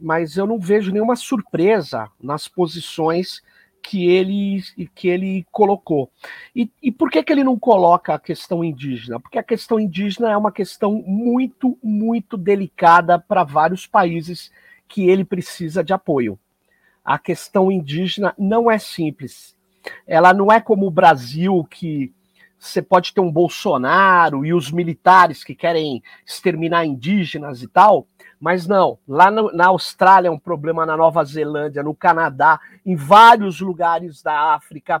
[0.00, 3.40] mas eu não vejo nenhuma surpresa nas posições
[3.82, 4.62] que ele,
[4.94, 6.10] que ele colocou.
[6.54, 9.18] E, e por que, que ele não coloca a questão indígena?
[9.18, 14.52] Porque a questão indígena é uma questão muito, muito delicada para vários países
[14.88, 16.38] que ele precisa de apoio.
[17.04, 19.56] A questão indígena não é simples.
[20.06, 22.12] Ela não é como o Brasil, que
[22.58, 28.06] você pode ter um Bolsonaro e os militares que querem exterminar indígenas e tal,
[28.42, 32.96] mas não, lá no, na Austrália é um problema, na Nova Zelândia, no Canadá, em
[32.96, 35.00] vários lugares da África.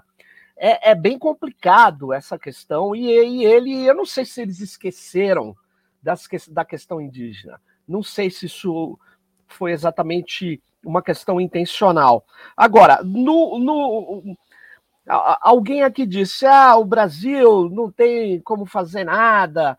[0.56, 5.56] É, é bem complicado essa questão, e, e, ele, eu não sei se eles esqueceram
[6.00, 7.60] das, da questão indígena.
[7.88, 8.96] Não sei se isso
[9.48, 12.24] foi exatamente uma questão intencional.
[12.56, 14.36] Agora, no, no
[15.40, 19.76] alguém aqui disse: ah, o Brasil não tem como fazer nada,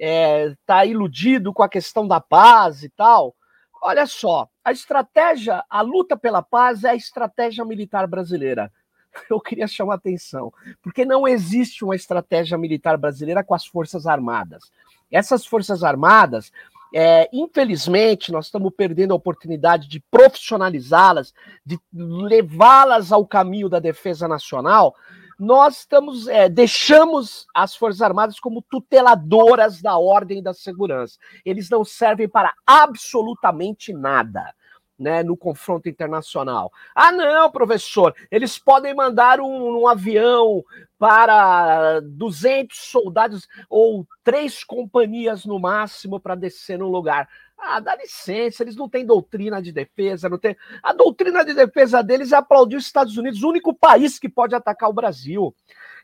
[0.00, 3.36] está é, tá iludido com a questão da paz e tal.
[3.82, 8.72] Olha só, a estratégia, a luta pela paz é a estratégia militar brasileira.
[9.28, 14.72] Eu queria chamar atenção, porque não existe uma estratégia militar brasileira com as Forças Armadas.
[15.10, 16.52] Essas Forças Armadas,
[16.94, 21.34] é, infelizmente, nós estamos perdendo a oportunidade de profissionalizá-las,
[21.64, 24.94] de levá-las ao caminho da defesa nacional,
[25.40, 31.18] nós estamos é, deixamos as Forças Armadas como tuteladoras da ordem e da segurança.
[31.44, 34.54] Eles não servem para absolutamente nada.
[34.98, 36.70] Né, no confronto internacional.
[36.94, 40.62] Ah, não, professor, eles podem mandar um, um avião
[40.98, 47.26] para 200 soldados ou três companhias no máximo para descer no lugar.
[47.62, 50.56] Ah, dá licença, eles não têm doutrina de defesa, não tem.
[50.82, 54.54] A doutrina de defesa deles é aplaudir os Estados Unidos, o único país que pode
[54.54, 55.54] atacar o Brasil.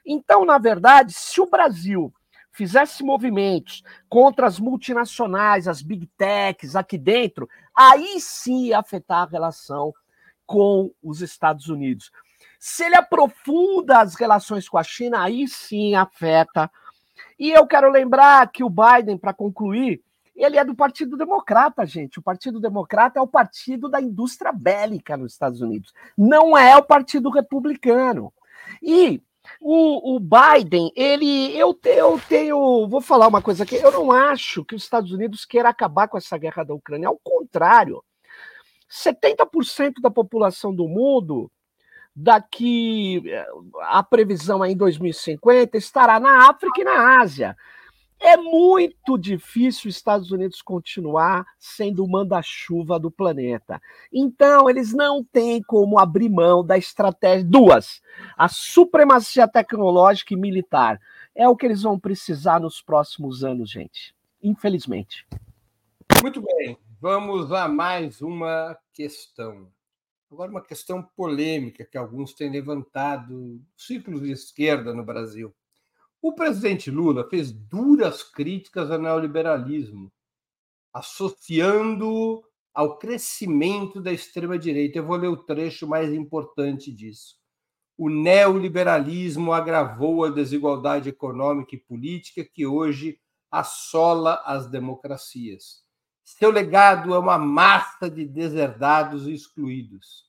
[0.05, 2.13] Então, na verdade, se o Brasil
[2.53, 9.31] fizesse movimentos contra as multinacionais, as big techs aqui dentro, aí sim ia afetar a
[9.31, 9.95] relação
[10.45, 12.11] com os Estados Unidos.
[12.59, 16.71] Se ele aprofunda as relações com a China, aí sim afeta
[17.39, 20.03] E eu quero lembrar que o Biden, para concluir,
[20.37, 22.19] ele é do Partido Democrata, gente.
[22.19, 25.93] O Partido Democrata é o partido da indústria bélica nos Estados Unidos.
[26.17, 28.33] Não é o Partido Republicano.
[28.83, 29.23] E
[29.61, 31.57] o, o Biden, ele.
[31.57, 32.87] Eu, te, eu tenho.
[32.89, 33.77] Vou falar uma coisa aqui.
[33.77, 37.09] Eu não acho que os Estados Unidos queira acabar com essa guerra da Ucrânia.
[37.09, 38.03] Ao contrário.
[38.89, 41.51] 70% da população do mundo
[42.15, 43.23] daqui
[43.83, 47.57] a previsão é em 2050 estará na África e na Ásia.
[48.19, 53.81] É muito difícil os Estados Unidos continuar sendo o manda-chuva do planeta.
[54.13, 57.47] Então, eles não têm como abrir mão da estratégia.
[57.47, 58.01] Duas:
[58.37, 61.01] a supremacia tecnológica e militar.
[61.35, 64.15] É o que eles vão precisar nos próximos anos, gente.
[64.43, 65.27] Infelizmente.
[66.23, 66.79] Muito bem.
[67.01, 69.69] Vamos a mais uma questão.
[70.33, 75.55] Agora, uma questão polêmica que alguns têm levantado, círculos de esquerda no Brasil.
[76.27, 80.13] O presidente Lula fez duras críticas ao neoliberalismo,
[80.93, 82.43] associando
[82.75, 84.99] ao crescimento da extrema-direita.
[84.99, 87.37] Eu vou ler o trecho mais importante disso.
[87.97, 95.85] O neoliberalismo agravou a desigualdade econômica e política que hoje assola as democracias.
[96.25, 100.25] Seu legado é uma massa de deserdados e excluídos.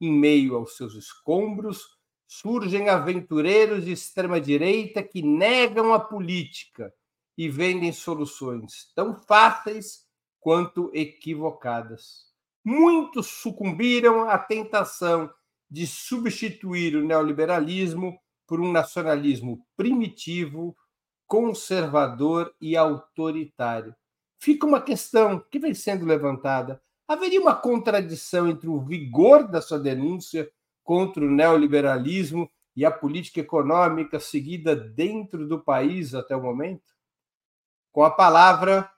[0.00, 1.93] Em meio aos seus escombros,
[2.26, 6.92] surgem aventureiros de extrema-direita que negam a política
[7.36, 10.04] e vendem soluções tão fáceis
[10.40, 12.32] quanto equivocadas.
[12.64, 15.30] Muitos sucumbiram à tentação
[15.70, 20.76] de substituir o neoliberalismo por um nacionalismo primitivo,
[21.26, 23.94] conservador e autoritário.
[24.38, 29.78] Fica uma questão que vem sendo levantada: haveria uma contradição entre o vigor da sua
[29.78, 30.50] denúncia
[30.84, 36.94] contra o neoliberalismo e a política econômica seguida dentro do país até o momento?
[37.90, 38.90] Com a palavra,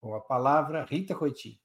[0.00, 1.60] com a palavra Rita Coiti.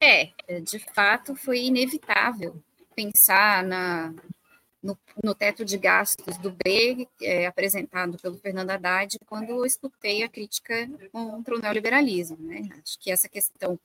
[0.00, 2.62] É, de fato foi inevitável
[2.94, 4.14] pensar na,
[4.82, 10.22] no, no, teto de gastos do B, é, apresentado pelo Fernando Haddad, quando eu escutei
[10.22, 12.36] a crítica contra o neoliberalismo.
[12.40, 12.68] Né?
[12.82, 13.78] Acho que essa questão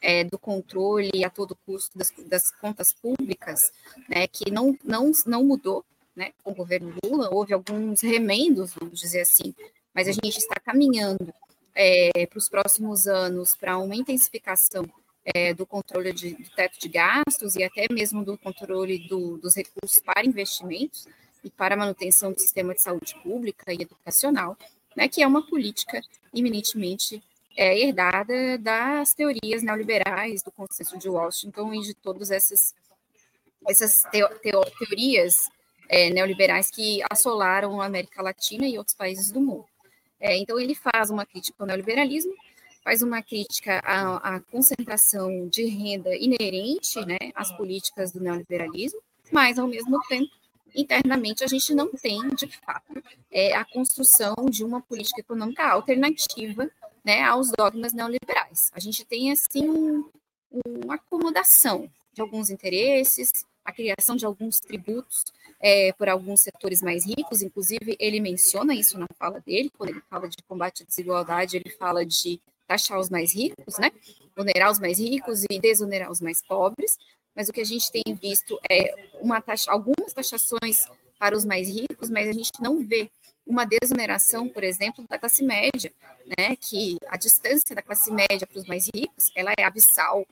[0.00, 3.72] é, do controle a todo custo das, das contas públicas,
[4.08, 5.84] né, que não, não, não mudou
[6.14, 9.54] né, com o governo Lula, houve alguns remendos, vamos dizer assim,
[9.92, 11.32] mas a gente está caminhando
[11.74, 14.84] é, para os próximos anos para uma intensificação
[15.24, 19.56] é, do controle de, do teto de gastos e até mesmo do controle do, dos
[19.56, 21.06] recursos para investimentos
[21.42, 24.56] e para manutenção do sistema de saúde pública e educacional,
[24.96, 26.00] né, que é uma política
[26.32, 27.22] eminentemente
[27.56, 32.74] é, herdada das teorias neoliberais, do consenso de Washington e de todas essas,
[33.66, 35.48] essas teo, teo, teorias
[35.88, 39.66] é, neoliberais que assolaram a América Latina e outros países do mundo.
[40.18, 42.34] É, então, ele faz uma crítica ao neoliberalismo,
[42.84, 49.00] faz uma crítica à, à concentração de renda inerente né, às políticas do neoliberalismo,
[49.32, 50.30] mas, ao mesmo tempo,
[50.74, 56.70] internamente a gente não tem, de fato, é, a construção de uma política econômica alternativa
[57.02, 58.70] né, aos dogmas neoliberais.
[58.72, 60.04] A gente tem, assim, um,
[60.84, 63.30] uma acomodação de alguns interesses,
[63.64, 65.24] a criação de alguns tributos
[65.58, 70.02] é, por alguns setores mais ricos, inclusive ele menciona isso na fala dele, quando ele
[70.10, 73.90] fala de combate à desigualdade, ele fala de taxar os mais ricos, né?
[74.36, 76.98] Onerar os mais ricos e desonerar os mais pobres.
[77.34, 80.86] Mas o que a gente tem visto é uma taxa, algumas taxações
[81.18, 83.10] para os mais ricos, mas a gente não vê
[83.46, 85.92] uma desoneração, por exemplo, da classe média,
[86.38, 86.56] né?
[86.56, 90.26] Que a distância da classe média para os mais ricos, ela é abissal,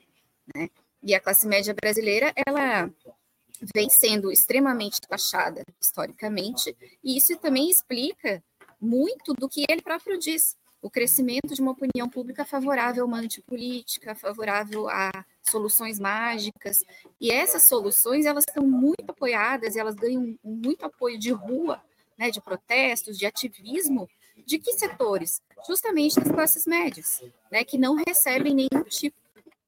[0.55, 0.69] né?
[1.01, 2.89] E a classe média brasileira, ela
[3.73, 8.43] vem sendo extremamente taxada historicamente, e isso também explica
[8.79, 13.17] muito do que ele próprio diz o crescimento de uma opinião pública favorável a uma
[13.17, 16.83] antipolítica, favorável a soluções mágicas.
[17.21, 21.81] E essas soluções, elas são muito apoiadas, elas ganham muito apoio de rua,
[22.17, 24.09] né, de protestos, de ativismo,
[24.45, 25.41] de que setores?
[25.65, 29.15] Justamente das classes médias, né, que não recebem nenhum tipo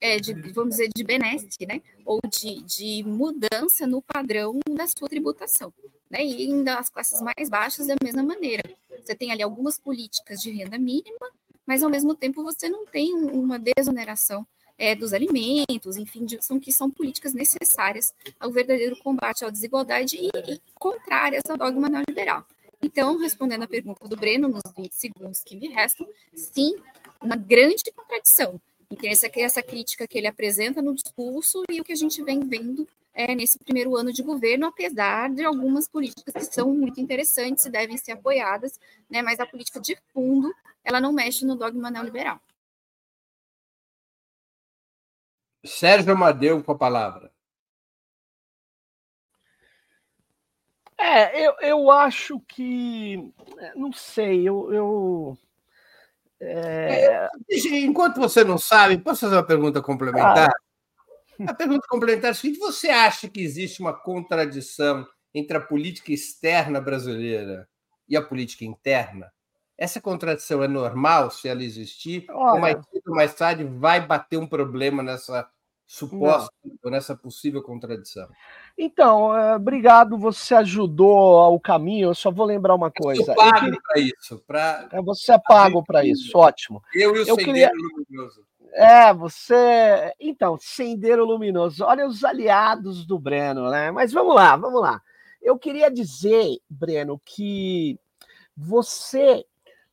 [0.01, 5.07] é, de, vamos dizer, de benesse, né, ou de, de mudança no padrão da sua
[5.07, 5.73] tributação.
[6.09, 8.63] Né, e ainda as classes mais baixas da mesma maneira.
[9.05, 11.29] Você tem ali algumas políticas de renda mínima,
[11.65, 14.45] mas ao mesmo tempo você não tem uma desoneração
[14.77, 20.17] é, dos alimentos, enfim, de, são que são políticas necessárias ao verdadeiro combate à desigualdade
[20.17, 22.45] e, e contrárias ao dogma neoliberal.
[22.81, 26.75] Então, respondendo à pergunta do Breno, nos 20 segundos que me restam, sim,
[27.21, 31.93] uma grande contradição entre essa, essa crítica que ele apresenta no discurso e o que
[31.93, 36.53] a gente vem vendo é, nesse primeiro ano de governo, apesar de algumas políticas que
[36.53, 38.77] são muito interessantes e devem ser apoiadas,
[39.09, 40.53] né, mas a política de fundo
[40.83, 42.39] ela não mexe no dogma neoliberal.
[45.65, 47.31] Sérgio Amadeu com a palavra.
[50.97, 53.33] É, eu, eu acho que.
[53.57, 54.71] É, não sei, eu.
[54.71, 55.37] eu
[56.39, 57.29] é...
[57.49, 60.49] Enquanto você não sabe, posso fazer uma pergunta complementar?
[60.49, 60.64] Ah.
[61.47, 66.11] A pergunta complementar é a seguinte: você acha que existe uma contradição entre a política
[66.13, 67.67] externa brasileira
[68.07, 69.31] e a política interna?
[69.77, 72.25] Essa contradição é normal se ela existir?
[72.29, 75.49] Olha, ou mais cedo ou mais tarde vai bater um problema nessa
[75.85, 76.49] suposta,
[76.81, 78.27] ou nessa possível contradição?
[78.77, 82.09] Então, é, obrigado, você ajudou ao caminho.
[82.09, 83.31] Eu só vou lembrar uma coisa.
[83.31, 83.81] Eu pago queria...
[83.81, 84.43] para isso.
[84.47, 84.87] Pra...
[84.91, 86.81] É, você é pago para isso, ótimo.
[86.93, 87.69] Eu e o eu queria...
[87.73, 88.45] Luminoso.
[88.77, 90.13] É, você.
[90.19, 91.85] Então, Sendeiro Luminoso.
[91.85, 93.89] Olha os aliados do Breno, né?
[93.89, 95.01] Mas vamos lá, vamos lá.
[95.41, 97.97] Eu queria dizer, Breno, que
[98.55, 99.45] você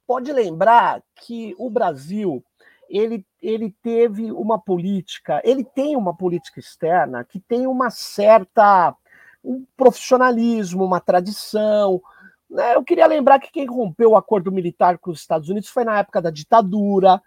[0.04, 2.44] pode lembrar que o Brasil
[2.90, 8.96] ele, ele teve uma política, ele tem uma política externa que tem uma certa
[9.44, 12.00] um profissionalismo, uma tradição.
[12.52, 12.74] Né?
[12.74, 15.98] Eu queria lembrar que quem rompeu o acordo militar com os Estados Unidos foi na
[15.98, 17.20] época da ditadura,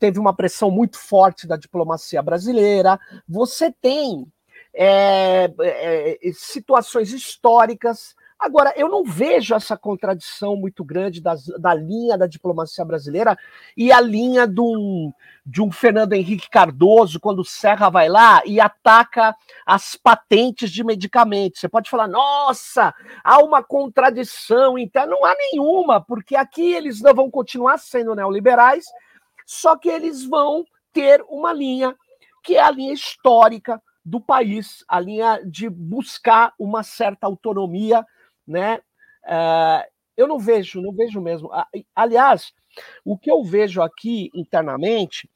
[0.00, 2.98] teve uma pressão muito forte da diplomacia brasileira.
[3.28, 4.26] Você tem
[4.74, 12.18] é, é, situações históricas Agora, eu não vejo essa contradição muito grande das, da linha
[12.18, 13.36] da diplomacia brasileira
[13.74, 15.10] e a linha de um,
[15.44, 19.34] de um Fernando Henrique Cardoso, quando o Serra vai lá e ataca
[19.64, 21.60] as patentes de medicamentos.
[21.60, 25.12] Você pode falar, nossa, há uma contradição interna.
[25.12, 28.84] Não há nenhuma, porque aqui eles não vão continuar sendo neoliberais,
[29.46, 31.96] só que eles vão ter uma linha
[32.42, 38.06] que é a linha histórica do país, a linha de buscar uma certa autonomia
[38.46, 38.80] né?
[39.24, 39.84] Uh,
[40.16, 41.50] eu não vejo, não vejo mesmo.
[41.94, 42.52] Aliás,
[43.04, 45.28] o que eu vejo aqui internamente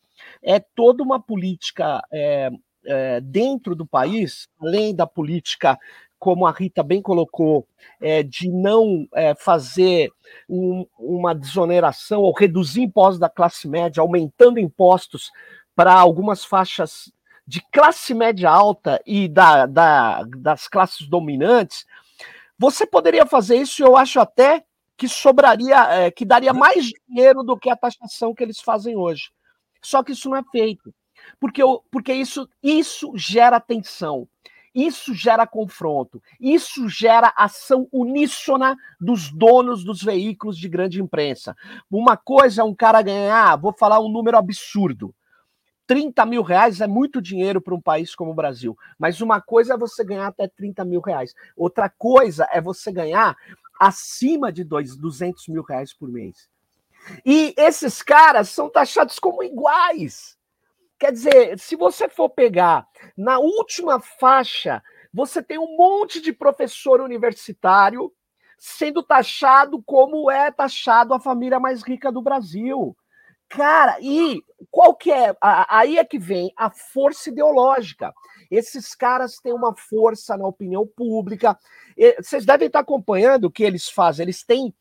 [0.43, 2.51] é toda uma política é,
[2.85, 5.79] é, dentro do país, além da política,
[6.19, 7.67] como a Rita bem colocou,
[8.01, 10.11] é, de não é, fazer
[10.49, 15.31] um, uma desoneração ou reduzir impostos da classe média, aumentando impostos
[15.75, 17.11] para algumas faixas
[17.47, 21.85] de classe média alta e da, da, das classes dominantes,
[22.61, 24.63] você poderia fazer isso, eu acho até
[24.95, 29.31] que sobraria, é, que daria mais dinheiro do que a taxação que eles fazem hoje.
[29.81, 30.95] Só que isso não é feito.
[31.41, 34.29] Porque, porque isso, isso gera tensão,
[34.75, 41.57] isso gera confronto, isso gera ação uníssona dos donos dos veículos de grande imprensa.
[41.91, 45.15] Uma coisa é um cara ganhar, vou falar um número absurdo,
[45.91, 48.79] 30 mil reais é muito dinheiro para um país como o Brasil.
[48.97, 51.35] Mas uma coisa é você ganhar até 30 mil reais.
[51.57, 53.37] Outra coisa é você ganhar
[53.77, 56.49] acima de dois, 200 mil reais por mês.
[57.27, 60.39] E esses caras são taxados como iguais.
[60.97, 62.87] Quer dizer, se você for pegar
[63.17, 64.81] na última faixa,
[65.13, 68.13] você tem um monte de professor universitário
[68.57, 72.97] sendo taxado como é taxado a família mais rica do Brasil.
[73.51, 74.41] Cara, e
[74.71, 75.35] qual que é?
[75.41, 78.15] Aí é que vem a força ideológica.
[78.49, 81.59] Esses caras têm uma força na opinião pública.
[82.23, 84.23] Vocês devem estar acompanhando o que eles fazem.
[84.23, 84.73] Eles têm.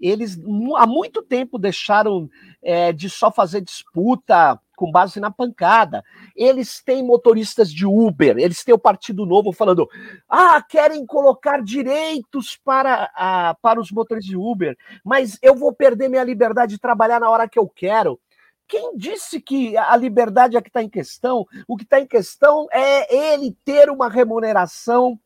[0.00, 0.38] Eles
[0.76, 2.28] há muito tempo deixaram
[2.62, 6.04] é, de só fazer disputa com base na pancada.
[6.36, 9.88] Eles têm motoristas de Uber, eles têm o Partido Novo falando:
[10.28, 16.08] ah, querem colocar direitos para, a, para os motoristas de Uber, mas eu vou perder
[16.10, 18.20] minha liberdade de trabalhar na hora que eu quero.
[18.68, 21.46] Quem disse que a liberdade é que está em questão?
[21.66, 25.18] O que está em questão é ele ter uma remuneração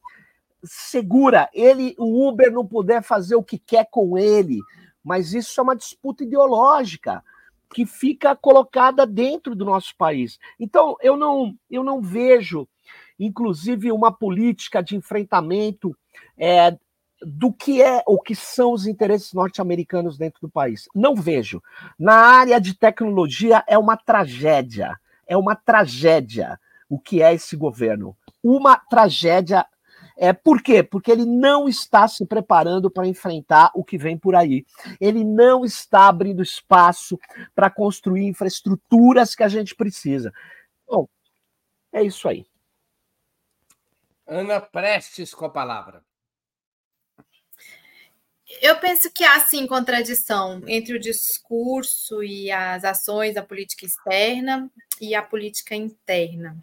[0.64, 4.58] segura, ele, o Uber não puder fazer o que quer com ele.
[5.04, 7.22] Mas isso é uma disputa ideológica
[7.72, 10.38] que fica colocada dentro do nosso país.
[10.58, 12.68] Então, eu não, eu não vejo,
[13.18, 15.96] inclusive, uma política de enfrentamento
[16.36, 16.76] é,
[17.22, 20.88] do que é o que são os interesses norte-americanos dentro do país.
[20.94, 21.62] Não vejo.
[21.98, 24.98] Na área de tecnologia é uma tragédia.
[25.26, 26.58] É uma tragédia
[26.88, 28.16] o que é esse governo.
[28.42, 29.66] Uma tragédia
[30.20, 30.82] é, por quê?
[30.82, 34.66] Porque ele não está se preparando para enfrentar o que vem por aí.
[35.00, 37.16] Ele não está abrindo espaço
[37.54, 40.32] para construir infraestruturas que a gente precisa.
[40.84, 41.08] Bom,
[41.92, 42.44] é isso aí.
[44.26, 46.04] Ana Prestes com a palavra.
[48.60, 54.68] Eu penso que há sim contradição entre o discurso e as ações da política externa
[55.00, 56.58] e a política interna.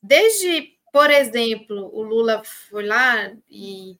[0.00, 3.98] Desde por exemplo, o Lula foi lá e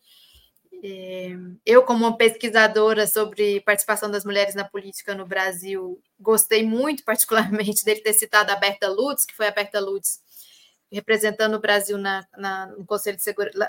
[0.82, 1.36] é,
[1.66, 7.84] eu, como uma pesquisadora sobre participação das mulheres na política no Brasil, gostei muito, particularmente,
[7.84, 10.22] dele ter citado a Berta Lutz, que foi a Berta Lutz
[10.90, 13.22] representando o Brasil na, na, no Conselho de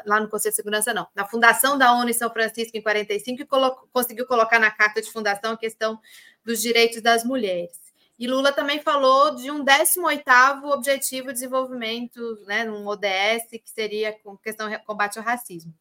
[0.06, 3.42] lá no Conselho de Segurança, não, na fundação da ONU em São Francisco em 45
[3.42, 6.00] e colo conseguiu colocar na carta de fundação a questão
[6.46, 7.87] dos direitos das mulheres.
[8.20, 14.12] E Lula também falou de um 18º objetivo de desenvolvimento, né, um ODS, que seria
[14.24, 15.74] com questão de combate ao racismo.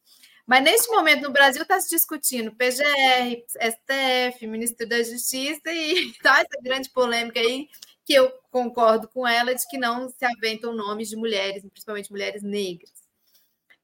[0.47, 6.41] Mas neste momento no Brasil está se discutindo PGR, STF, Ministro da Justiça e tá
[6.41, 7.69] essa grande polêmica aí
[8.05, 12.43] que eu concordo com ela de que não se aventam nomes de mulheres, principalmente mulheres
[12.43, 12.93] negras.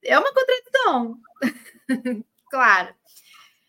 [0.05, 1.19] É uma contradição,
[2.49, 2.95] claro.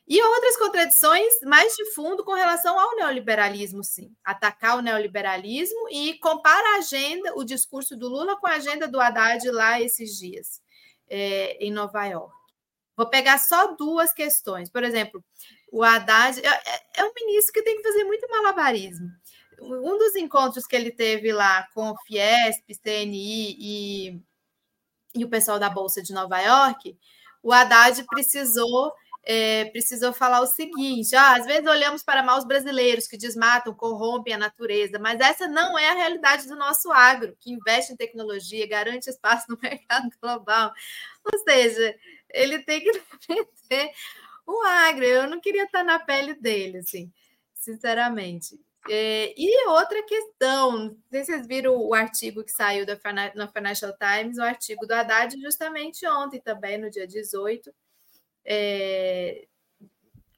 [0.07, 4.13] E outras contradições mais de fundo com relação ao neoliberalismo, sim.
[4.23, 8.99] Atacar o neoliberalismo e compara a agenda, o discurso do Lula com a agenda do
[8.99, 10.61] Haddad lá esses dias,
[11.09, 12.33] é, em Nova York.
[12.97, 14.69] Vou pegar só duas questões.
[14.69, 15.23] Por exemplo,
[15.71, 19.07] o Haddad é, é, é um ministro que tem que fazer muito malabarismo.
[19.61, 24.21] Um dos encontros que ele teve lá com o Fiesp, CNI e,
[25.15, 26.97] e o pessoal da Bolsa de Nova York,
[27.41, 28.93] o Haddad precisou
[29.23, 34.33] é, precisou falar o seguinte: ah, às vezes olhamos para maus brasileiros que desmatam, corrompem
[34.33, 38.67] a natureza, mas essa não é a realidade do nosso agro, que investe em tecnologia,
[38.67, 40.73] garante espaço no mercado global.
[41.31, 41.95] Ou seja,
[42.29, 42.91] ele tem que
[43.27, 43.91] defender
[44.45, 45.05] o agro.
[45.05, 47.11] Eu não queria estar na pele dele, assim,
[47.53, 48.59] sinceramente.
[48.89, 52.99] É, e outra questão, não sei se vocês viram o artigo que saiu da,
[53.33, 57.73] no Financial Times, o artigo do Haddad, justamente ontem também, no dia 18,
[58.45, 59.47] é,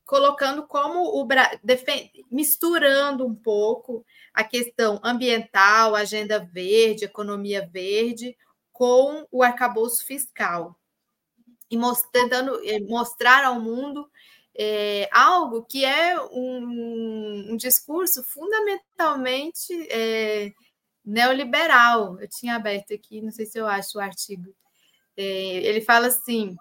[0.05, 1.27] colocando como o
[2.31, 8.37] misturando um pouco a questão ambiental, agenda verde, economia verde,
[8.71, 10.77] com o arcabouço fiscal
[11.71, 11.77] e
[12.11, 14.09] tentando eh, mostrar ao mundo
[14.57, 20.51] é, algo que é um, um discurso fundamentalmente é,
[21.03, 22.19] neoliberal.
[22.19, 24.53] Eu tinha aberto aqui, não sei se eu acho o artigo.
[25.17, 26.55] É, ele fala assim: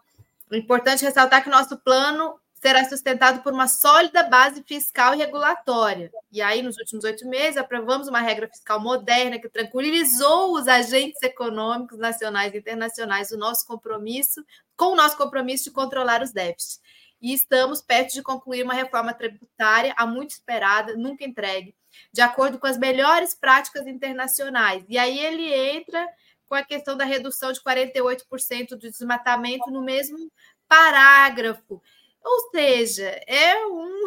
[0.51, 5.13] o importante é ressaltar que o nosso plano será sustentado por uma sólida base fiscal
[5.13, 6.11] e regulatória.
[6.33, 11.23] E aí, nos últimos oito meses, aprovamos uma regra fiscal moderna que tranquilizou os agentes
[11.23, 14.43] econômicos nacionais e internacionais o nosso compromisso,
[14.79, 16.81] com o nosso compromisso de controlar os déficits.
[17.21, 21.75] E estamos perto de concluir uma reforma tributária há muito esperada, nunca entregue,
[22.15, 24.83] de acordo com as melhores práticas internacionais.
[24.89, 26.09] E aí ele entra
[26.55, 30.31] com a questão da redução de 48% do desmatamento no mesmo
[30.69, 31.83] parágrafo.
[32.23, 34.07] Ou seja, é um.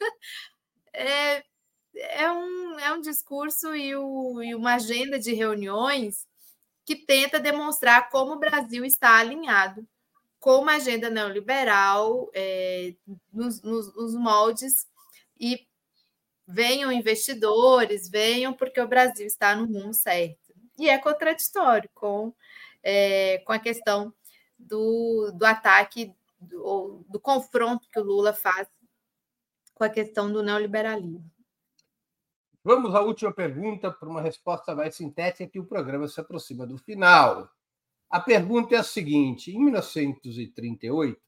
[0.92, 1.44] é,
[1.94, 6.26] é, um, é um discurso e, o, e uma agenda de reuniões
[6.84, 9.88] que tenta demonstrar como o Brasil está alinhado
[10.38, 12.94] com uma agenda neoliberal é,
[13.32, 14.86] nos, nos, nos moldes
[15.40, 15.66] e
[16.46, 20.47] venham investidores, venham porque o Brasil está no rumo certo.
[20.78, 22.32] E é contraditório com,
[22.82, 24.12] é, com a questão
[24.58, 28.68] do, do ataque do, do confronto que o Lula faz
[29.74, 31.24] com a questão do neoliberalismo.
[32.62, 36.76] Vamos à última pergunta para uma resposta mais sintética, que o programa se aproxima do
[36.76, 37.48] final.
[38.10, 41.20] A pergunta é a seguinte: em 1938,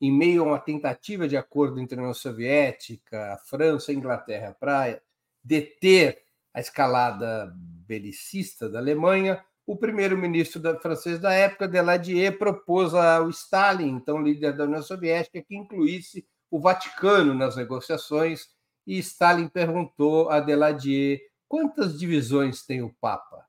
[0.00, 4.56] em meio a uma tentativa de acordo entre a União Soviética, a França, a Inglaterra
[4.58, 5.00] para
[5.42, 6.21] deter
[6.54, 14.22] a escalada belicista da Alemanha, o primeiro-ministro francês da época, Deladier, propôs ao Stalin, então
[14.22, 18.48] líder da União Soviética, que incluísse o Vaticano nas negociações,
[18.86, 23.46] e Stalin perguntou a Deladier quantas divisões tem o Papa.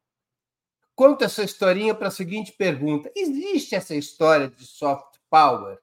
[0.95, 5.79] Conta essa historinha para a seguinte pergunta: existe essa história de soft power,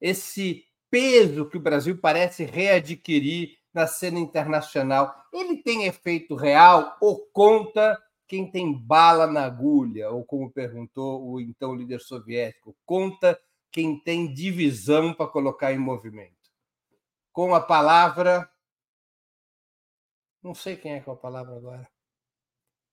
[0.00, 5.14] esse peso que o Brasil parece readquirir na cena internacional?
[5.32, 7.98] Ele tem efeito real ou conta
[8.32, 13.38] quem tem bala na agulha, ou como perguntou o então líder soviético, conta
[13.70, 16.50] quem tem divisão para colocar em movimento.
[17.30, 18.50] Com a palavra.
[20.42, 21.86] Não sei quem é com a palavra agora.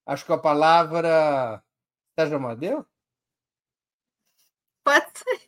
[0.04, 1.64] Acho que a palavra.
[2.14, 2.86] Sérgio Amadeu?
[4.84, 5.40] Pode ser.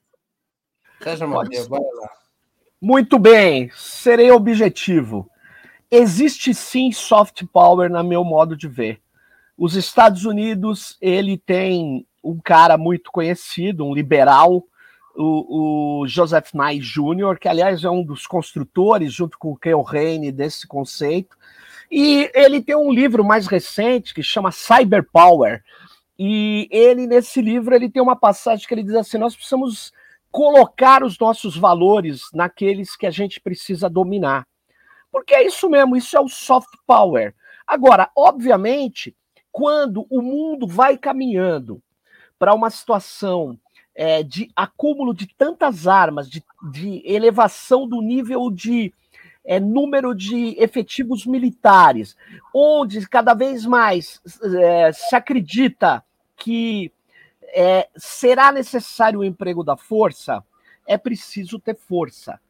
[1.02, 2.22] Sérgio Amadeu, bora lá.
[2.84, 5.30] Muito bem, serei objetivo.
[5.88, 9.00] Existe sim soft power, na meu modo de ver.
[9.56, 14.64] Os Estados Unidos, ele tem um cara muito conhecido, um liberal,
[15.14, 19.82] o, o Joseph Nye Jr., que aliás é um dos construtores, junto com o Kel
[19.82, 21.36] Reine, desse conceito.
[21.88, 25.62] E ele tem um livro mais recente que chama Cyber Power.
[26.18, 29.92] E ele, nesse livro, ele tem uma passagem que ele diz assim: nós precisamos
[30.32, 34.48] colocar os nossos valores naqueles que a gente precisa dominar.
[35.12, 37.34] Porque é isso mesmo, isso é o soft power.
[37.66, 39.14] Agora, obviamente,
[39.52, 41.82] quando o mundo vai caminhando
[42.38, 43.58] para uma situação
[43.94, 48.92] é, de acúmulo de tantas armas, de, de elevação do nível de
[49.44, 52.16] é, número de efetivos militares,
[52.54, 54.22] onde cada vez mais
[54.58, 56.02] é, se acredita
[56.36, 56.90] que
[57.52, 60.42] é, será necessário o emprego da força,
[60.86, 62.40] é preciso ter força.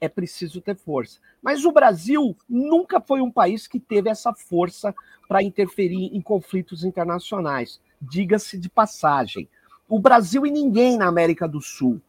[0.00, 1.20] É preciso ter força.
[1.40, 4.94] Mas o Brasil nunca foi um país que teve essa força
[5.28, 7.80] para interferir em conflitos internacionais.
[8.00, 9.48] Diga-se de passagem.
[9.88, 12.00] O Brasil e ninguém na América do Sul.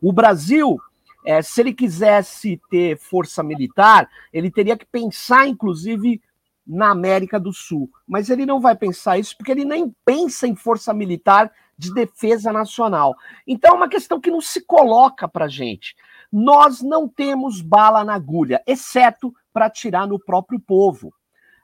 [0.00, 0.78] O Brasil
[1.24, 6.20] é, se ele quisesse ter força militar, ele teria que pensar, inclusive,
[6.66, 7.90] na América do Sul.
[8.06, 12.52] Mas ele não vai pensar isso porque ele nem pensa em força militar de defesa
[12.52, 13.14] nacional.
[13.46, 15.96] Então é uma questão que não se coloca para gente.
[16.32, 21.12] Nós não temos bala na agulha, exceto para tirar no próprio povo.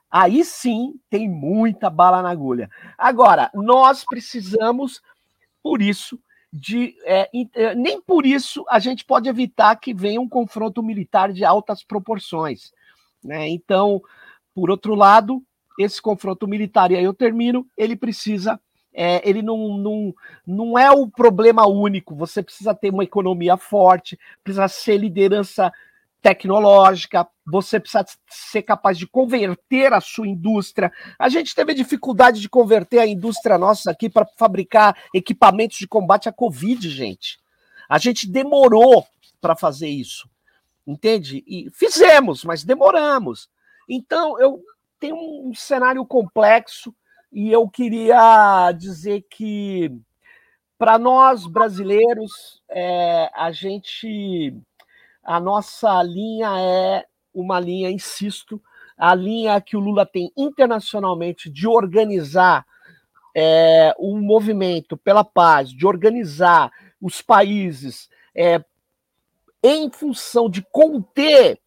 [0.09, 2.69] Aí sim tem muita bala na agulha.
[2.97, 5.01] Agora, nós precisamos,
[5.63, 6.19] por isso,
[6.51, 11.31] de é, é, nem por isso a gente pode evitar que venha um confronto militar
[11.31, 12.73] de altas proporções.
[13.23, 13.47] Né?
[13.49, 14.01] Então,
[14.53, 15.41] por outro lado,
[15.79, 18.59] esse confronto militar, e aí eu termino, ele precisa.
[18.93, 20.13] É, ele não, não,
[20.45, 22.13] não é o problema único.
[22.15, 25.71] Você precisa ter uma economia forte, precisa ser liderança
[26.21, 30.91] tecnológica, você precisa ser capaz de converter a sua indústria.
[31.17, 36.29] A gente teve dificuldade de converter a indústria nossa aqui para fabricar equipamentos de combate
[36.29, 37.39] à Covid, gente.
[37.89, 39.05] A gente demorou
[39.41, 40.29] para fazer isso,
[40.85, 41.43] entende?
[41.47, 43.49] E fizemos, mas demoramos.
[43.87, 44.61] Então, eu
[44.99, 46.93] tenho um cenário complexo
[47.31, 49.91] e eu queria dizer que,
[50.77, 54.53] para nós brasileiros, é, a gente
[55.23, 58.61] a nossa linha é uma linha, insisto,
[58.97, 62.65] a linha que o Lula tem internacionalmente de organizar
[63.35, 68.63] é, um movimento pela paz, de organizar os países é,
[69.63, 71.60] em função de conter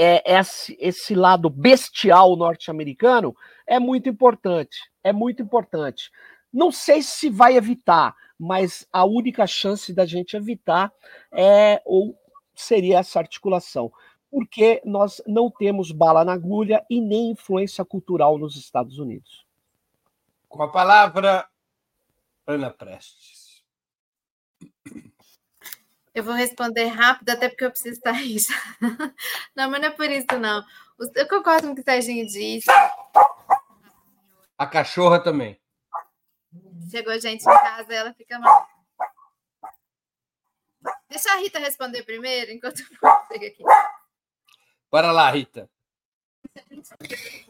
[0.00, 3.36] é, esse, esse lado bestial norte-americano,
[3.66, 4.78] é muito importante.
[5.02, 6.12] É muito importante.
[6.52, 10.92] Não sei se vai evitar, mas a única chance da gente evitar
[11.32, 12.16] é ou
[12.54, 13.92] seria essa articulação,
[14.30, 19.44] porque nós não temos bala na agulha e nem influência cultural nos Estados Unidos.
[20.48, 21.48] Com a palavra,
[22.46, 23.37] Ana Prestes.
[26.18, 28.38] Eu vou responder rápido, até porque eu preciso estar aí.
[29.54, 30.64] Não, mas não é por isso, não.
[31.14, 32.68] Eu concordo com o que o Serginho disse.
[34.58, 35.60] A cachorra também.
[36.90, 38.66] Chegou gente em casa, ela fica mal.
[41.08, 42.86] Deixa a Rita responder primeiro, enquanto eu
[43.30, 43.62] chego aqui.
[44.90, 45.70] Bora lá, Rita.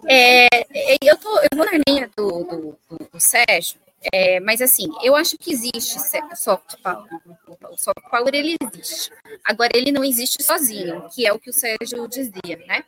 [0.07, 3.81] É, é, eu, tô, eu vou na linha do, do, do, do Sérgio,
[4.13, 5.99] é, mas assim, eu acho que existe
[6.37, 7.09] soft power.
[7.71, 9.11] O soft power ele existe.
[9.45, 12.85] Agora ele não existe sozinho, que é o que o Sérgio dizia, né?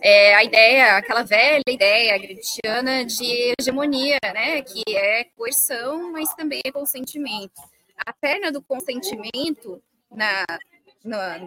[0.00, 4.62] É, a ideia, aquela velha ideia gramsciana de hegemonia, né?
[4.62, 7.60] Que é coerção, mas também é consentimento.
[7.98, 10.44] A perna do consentimento na,
[11.04, 11.38] na,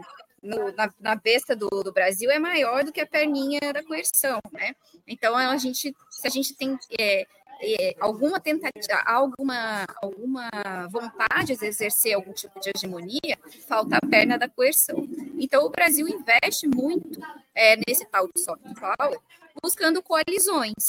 [0.41, 4.39] no, na, na besta do, do, Brasil é maior do que a perninha da coerção,
[4.51, 4.75] né?
[5.07, 7.25] Então, a gente, se a gente tem é,
[7.61, 10.49] é, alguma tentativa, alguma, alguma
[10.89, 13.37] vontade de exercer algum tipo de hegemonia,
[13.67, 15.07] falta a perna da coerção.
[15.37, 17.19] Então, o Brasil investe muito
[17.55, 19.19] é, nesse tal de soft power,
[19.61, 20.85] buscando coalizões,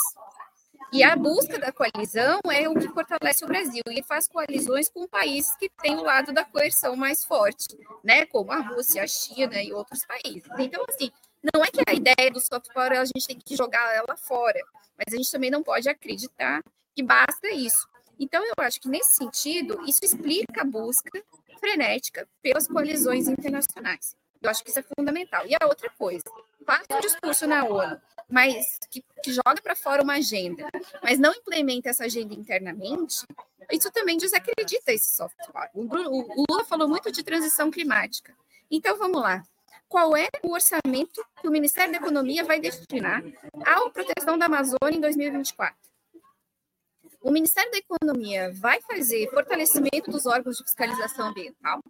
[0.91, 5.07] e a busca da coalizão é o que fortalece o Brasil e faz coalizões com
[5.07, 7.67] países que têm o lado da coerção mais forte,
[8.03, 8.25] né?
[8.25, 10.49] Como a Rússia, a China e outros países.
[10.59, 11.11] Então, assim,
[11.53, 14.59] não é que a ideia do soft power a gente tem que jogar ela fora,
[14.99, 16.63] mas a gente também não pode acreditar
[16.95, 17.89] que basta isso.
[18.19, 21.23] Então, eu acho que nesse sentido, isso explica a busca
[21.61, 24.17] frenética pelas coalizões internacionais.
[24.43, 25.47] Eu acho que isso é fundamental.
[25.47, 26.25] E a outra coisa,
[26.67, 30.69] faz um discurso na ONU, mas que, que joga para fora uma agenda,
[31.03, 33.25] mas não implementa essa agenda internamente,
[33.71, 35.71] isso também desacredita esse soft power.
[35.75, 38.35] O, o, o Lula falou muito de transição climática.
[38.71, 39.43] Então, vamos lá.
[39.89, 43.23] Qual é o orçamento que o Ministério da Economia vai destinar
[43.65, 45.77] à proteção da Amazônia em 2024?
[47.21, 51.83] O Ministério da Economia vai fazer fortalecimento dos órgãos de fiscalização ambiental?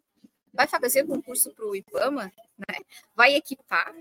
[0.59, 2.78] vai fazer concurso para o IBAMA, né?
[3.14, 3.94] vai equipar,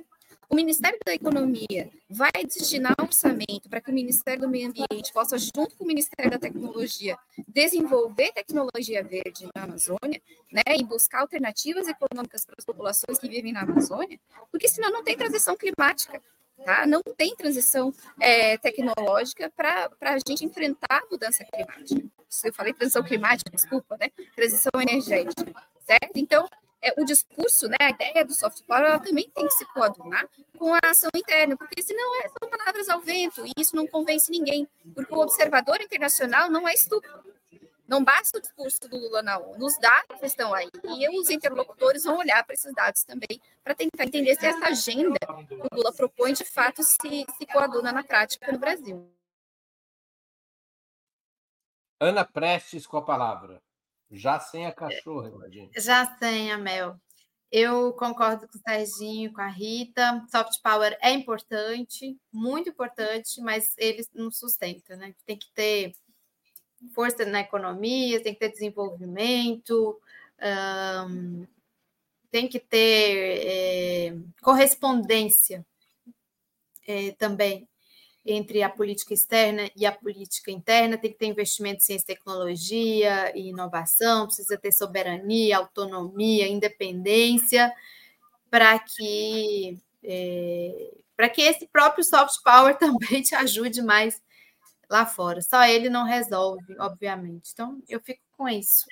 [0.49, 5.11] o Ministério da Economia vai destinar um orçamento para que o Ministério do Meio Ambiente
[5.13, 7.17] possa, junto com o Ministério da Tecnologia,
[7.47, 10.21] desenvolver tecnologia verde na Amazônia,
[10.51, 14.19] né, e buscar alternativas econômicas para as populações que vivem na Amazônia,
[14.51, 16.21] porque senão não tem transição climática.
[16.65, 16.87] Tá?
[16.87, 22.03] Não tem transição é, tecnológica para a gente enfrentar a mudança climática.
[22.43, 24.09] Eu falei transição climática, desculpa, né?
[24.35, 25.45] Transição energética,
[25.85, 26.11] certo?
[26.15, 26.49] Então,
[26.81, 30.27] é, o discurso, né, a ideia do soft power, ela também tem que se coadunar
[30.57, 34.31] com a ação interna, porque senão é, são palavras ao vento, e isso não convence
[34.31, 37.25] ninguém, porque o observador internacional não é estúpido.
[37.87, 42.03] Não basta o discurso do Lula na ONU, os dados estão aí, e os interlocutores
[42.03, 45.17] vão olhar para esses dados também, para tentar entender se essa agenda
[45.47, 49.09] que o Lula propõe, de fato, se, se coaduna na prática no Brasil.
[51.99, 53.63] Ana Prestes com a palavra.
[54.11, 55.69] Já sem a cachorra, imagina.
[55.75, 56.99] Já sem a Mel.
[57.51, 60.25] Eu concordo com o Serginho, com a Rita.
[60.29, 65.13] Soft power é importante, muito importante, mas ele não sustenta, né?
[65.25, 65.93] Tem que ter
[66.93, 69.99] força na economia, tem que ter desenvolvimento,
[71.09, 71.47] um,
[72.29, 75.65] tem que ter é, correspondência
[76.85, 77.67] é, também
[78.27, 82.15] entre a política externa e a política interna, tem que ter investimento em ciência e
[82.15, 87.73] tecnologia e inovação, precisa ter soberania, autonomia, independência,
[88.49, 94.21] para que é, para que esse próprio soft power também te ajude mais
[94.89, 95.41] lá fora.
[95.41, 97.51] Só ele não resolve, obviamente.
[97.53, 98.85] Então, eu fico com isso.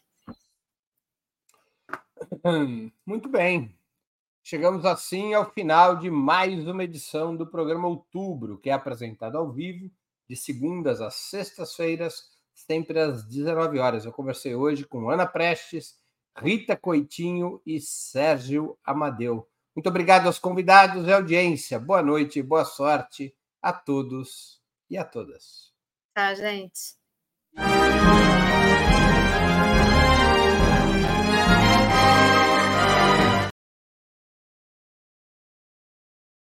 [3.05, 3.75] Muito bem.
[4.47, 9.51] Chegamos assim ao final de mais uma edição do programa Outubro, que é apresentado ao
[9.51, 9.89] vivo
[10.29, 14.05] de segundas às sextas-feiras, sempre às 19 horas.
[14.05, 15.95] Eu conversei hoje com Ana Prestes,
[16.37, 19.49] Rita Coitinho e Sérgio Amadeu.
[19.75, 21.79] Muito obrigado aos convidados e audiência.
[21.79, 25.73] Boa noite e boa sorte a todos e a todas.
[26.13, 26.93] Tá, gente.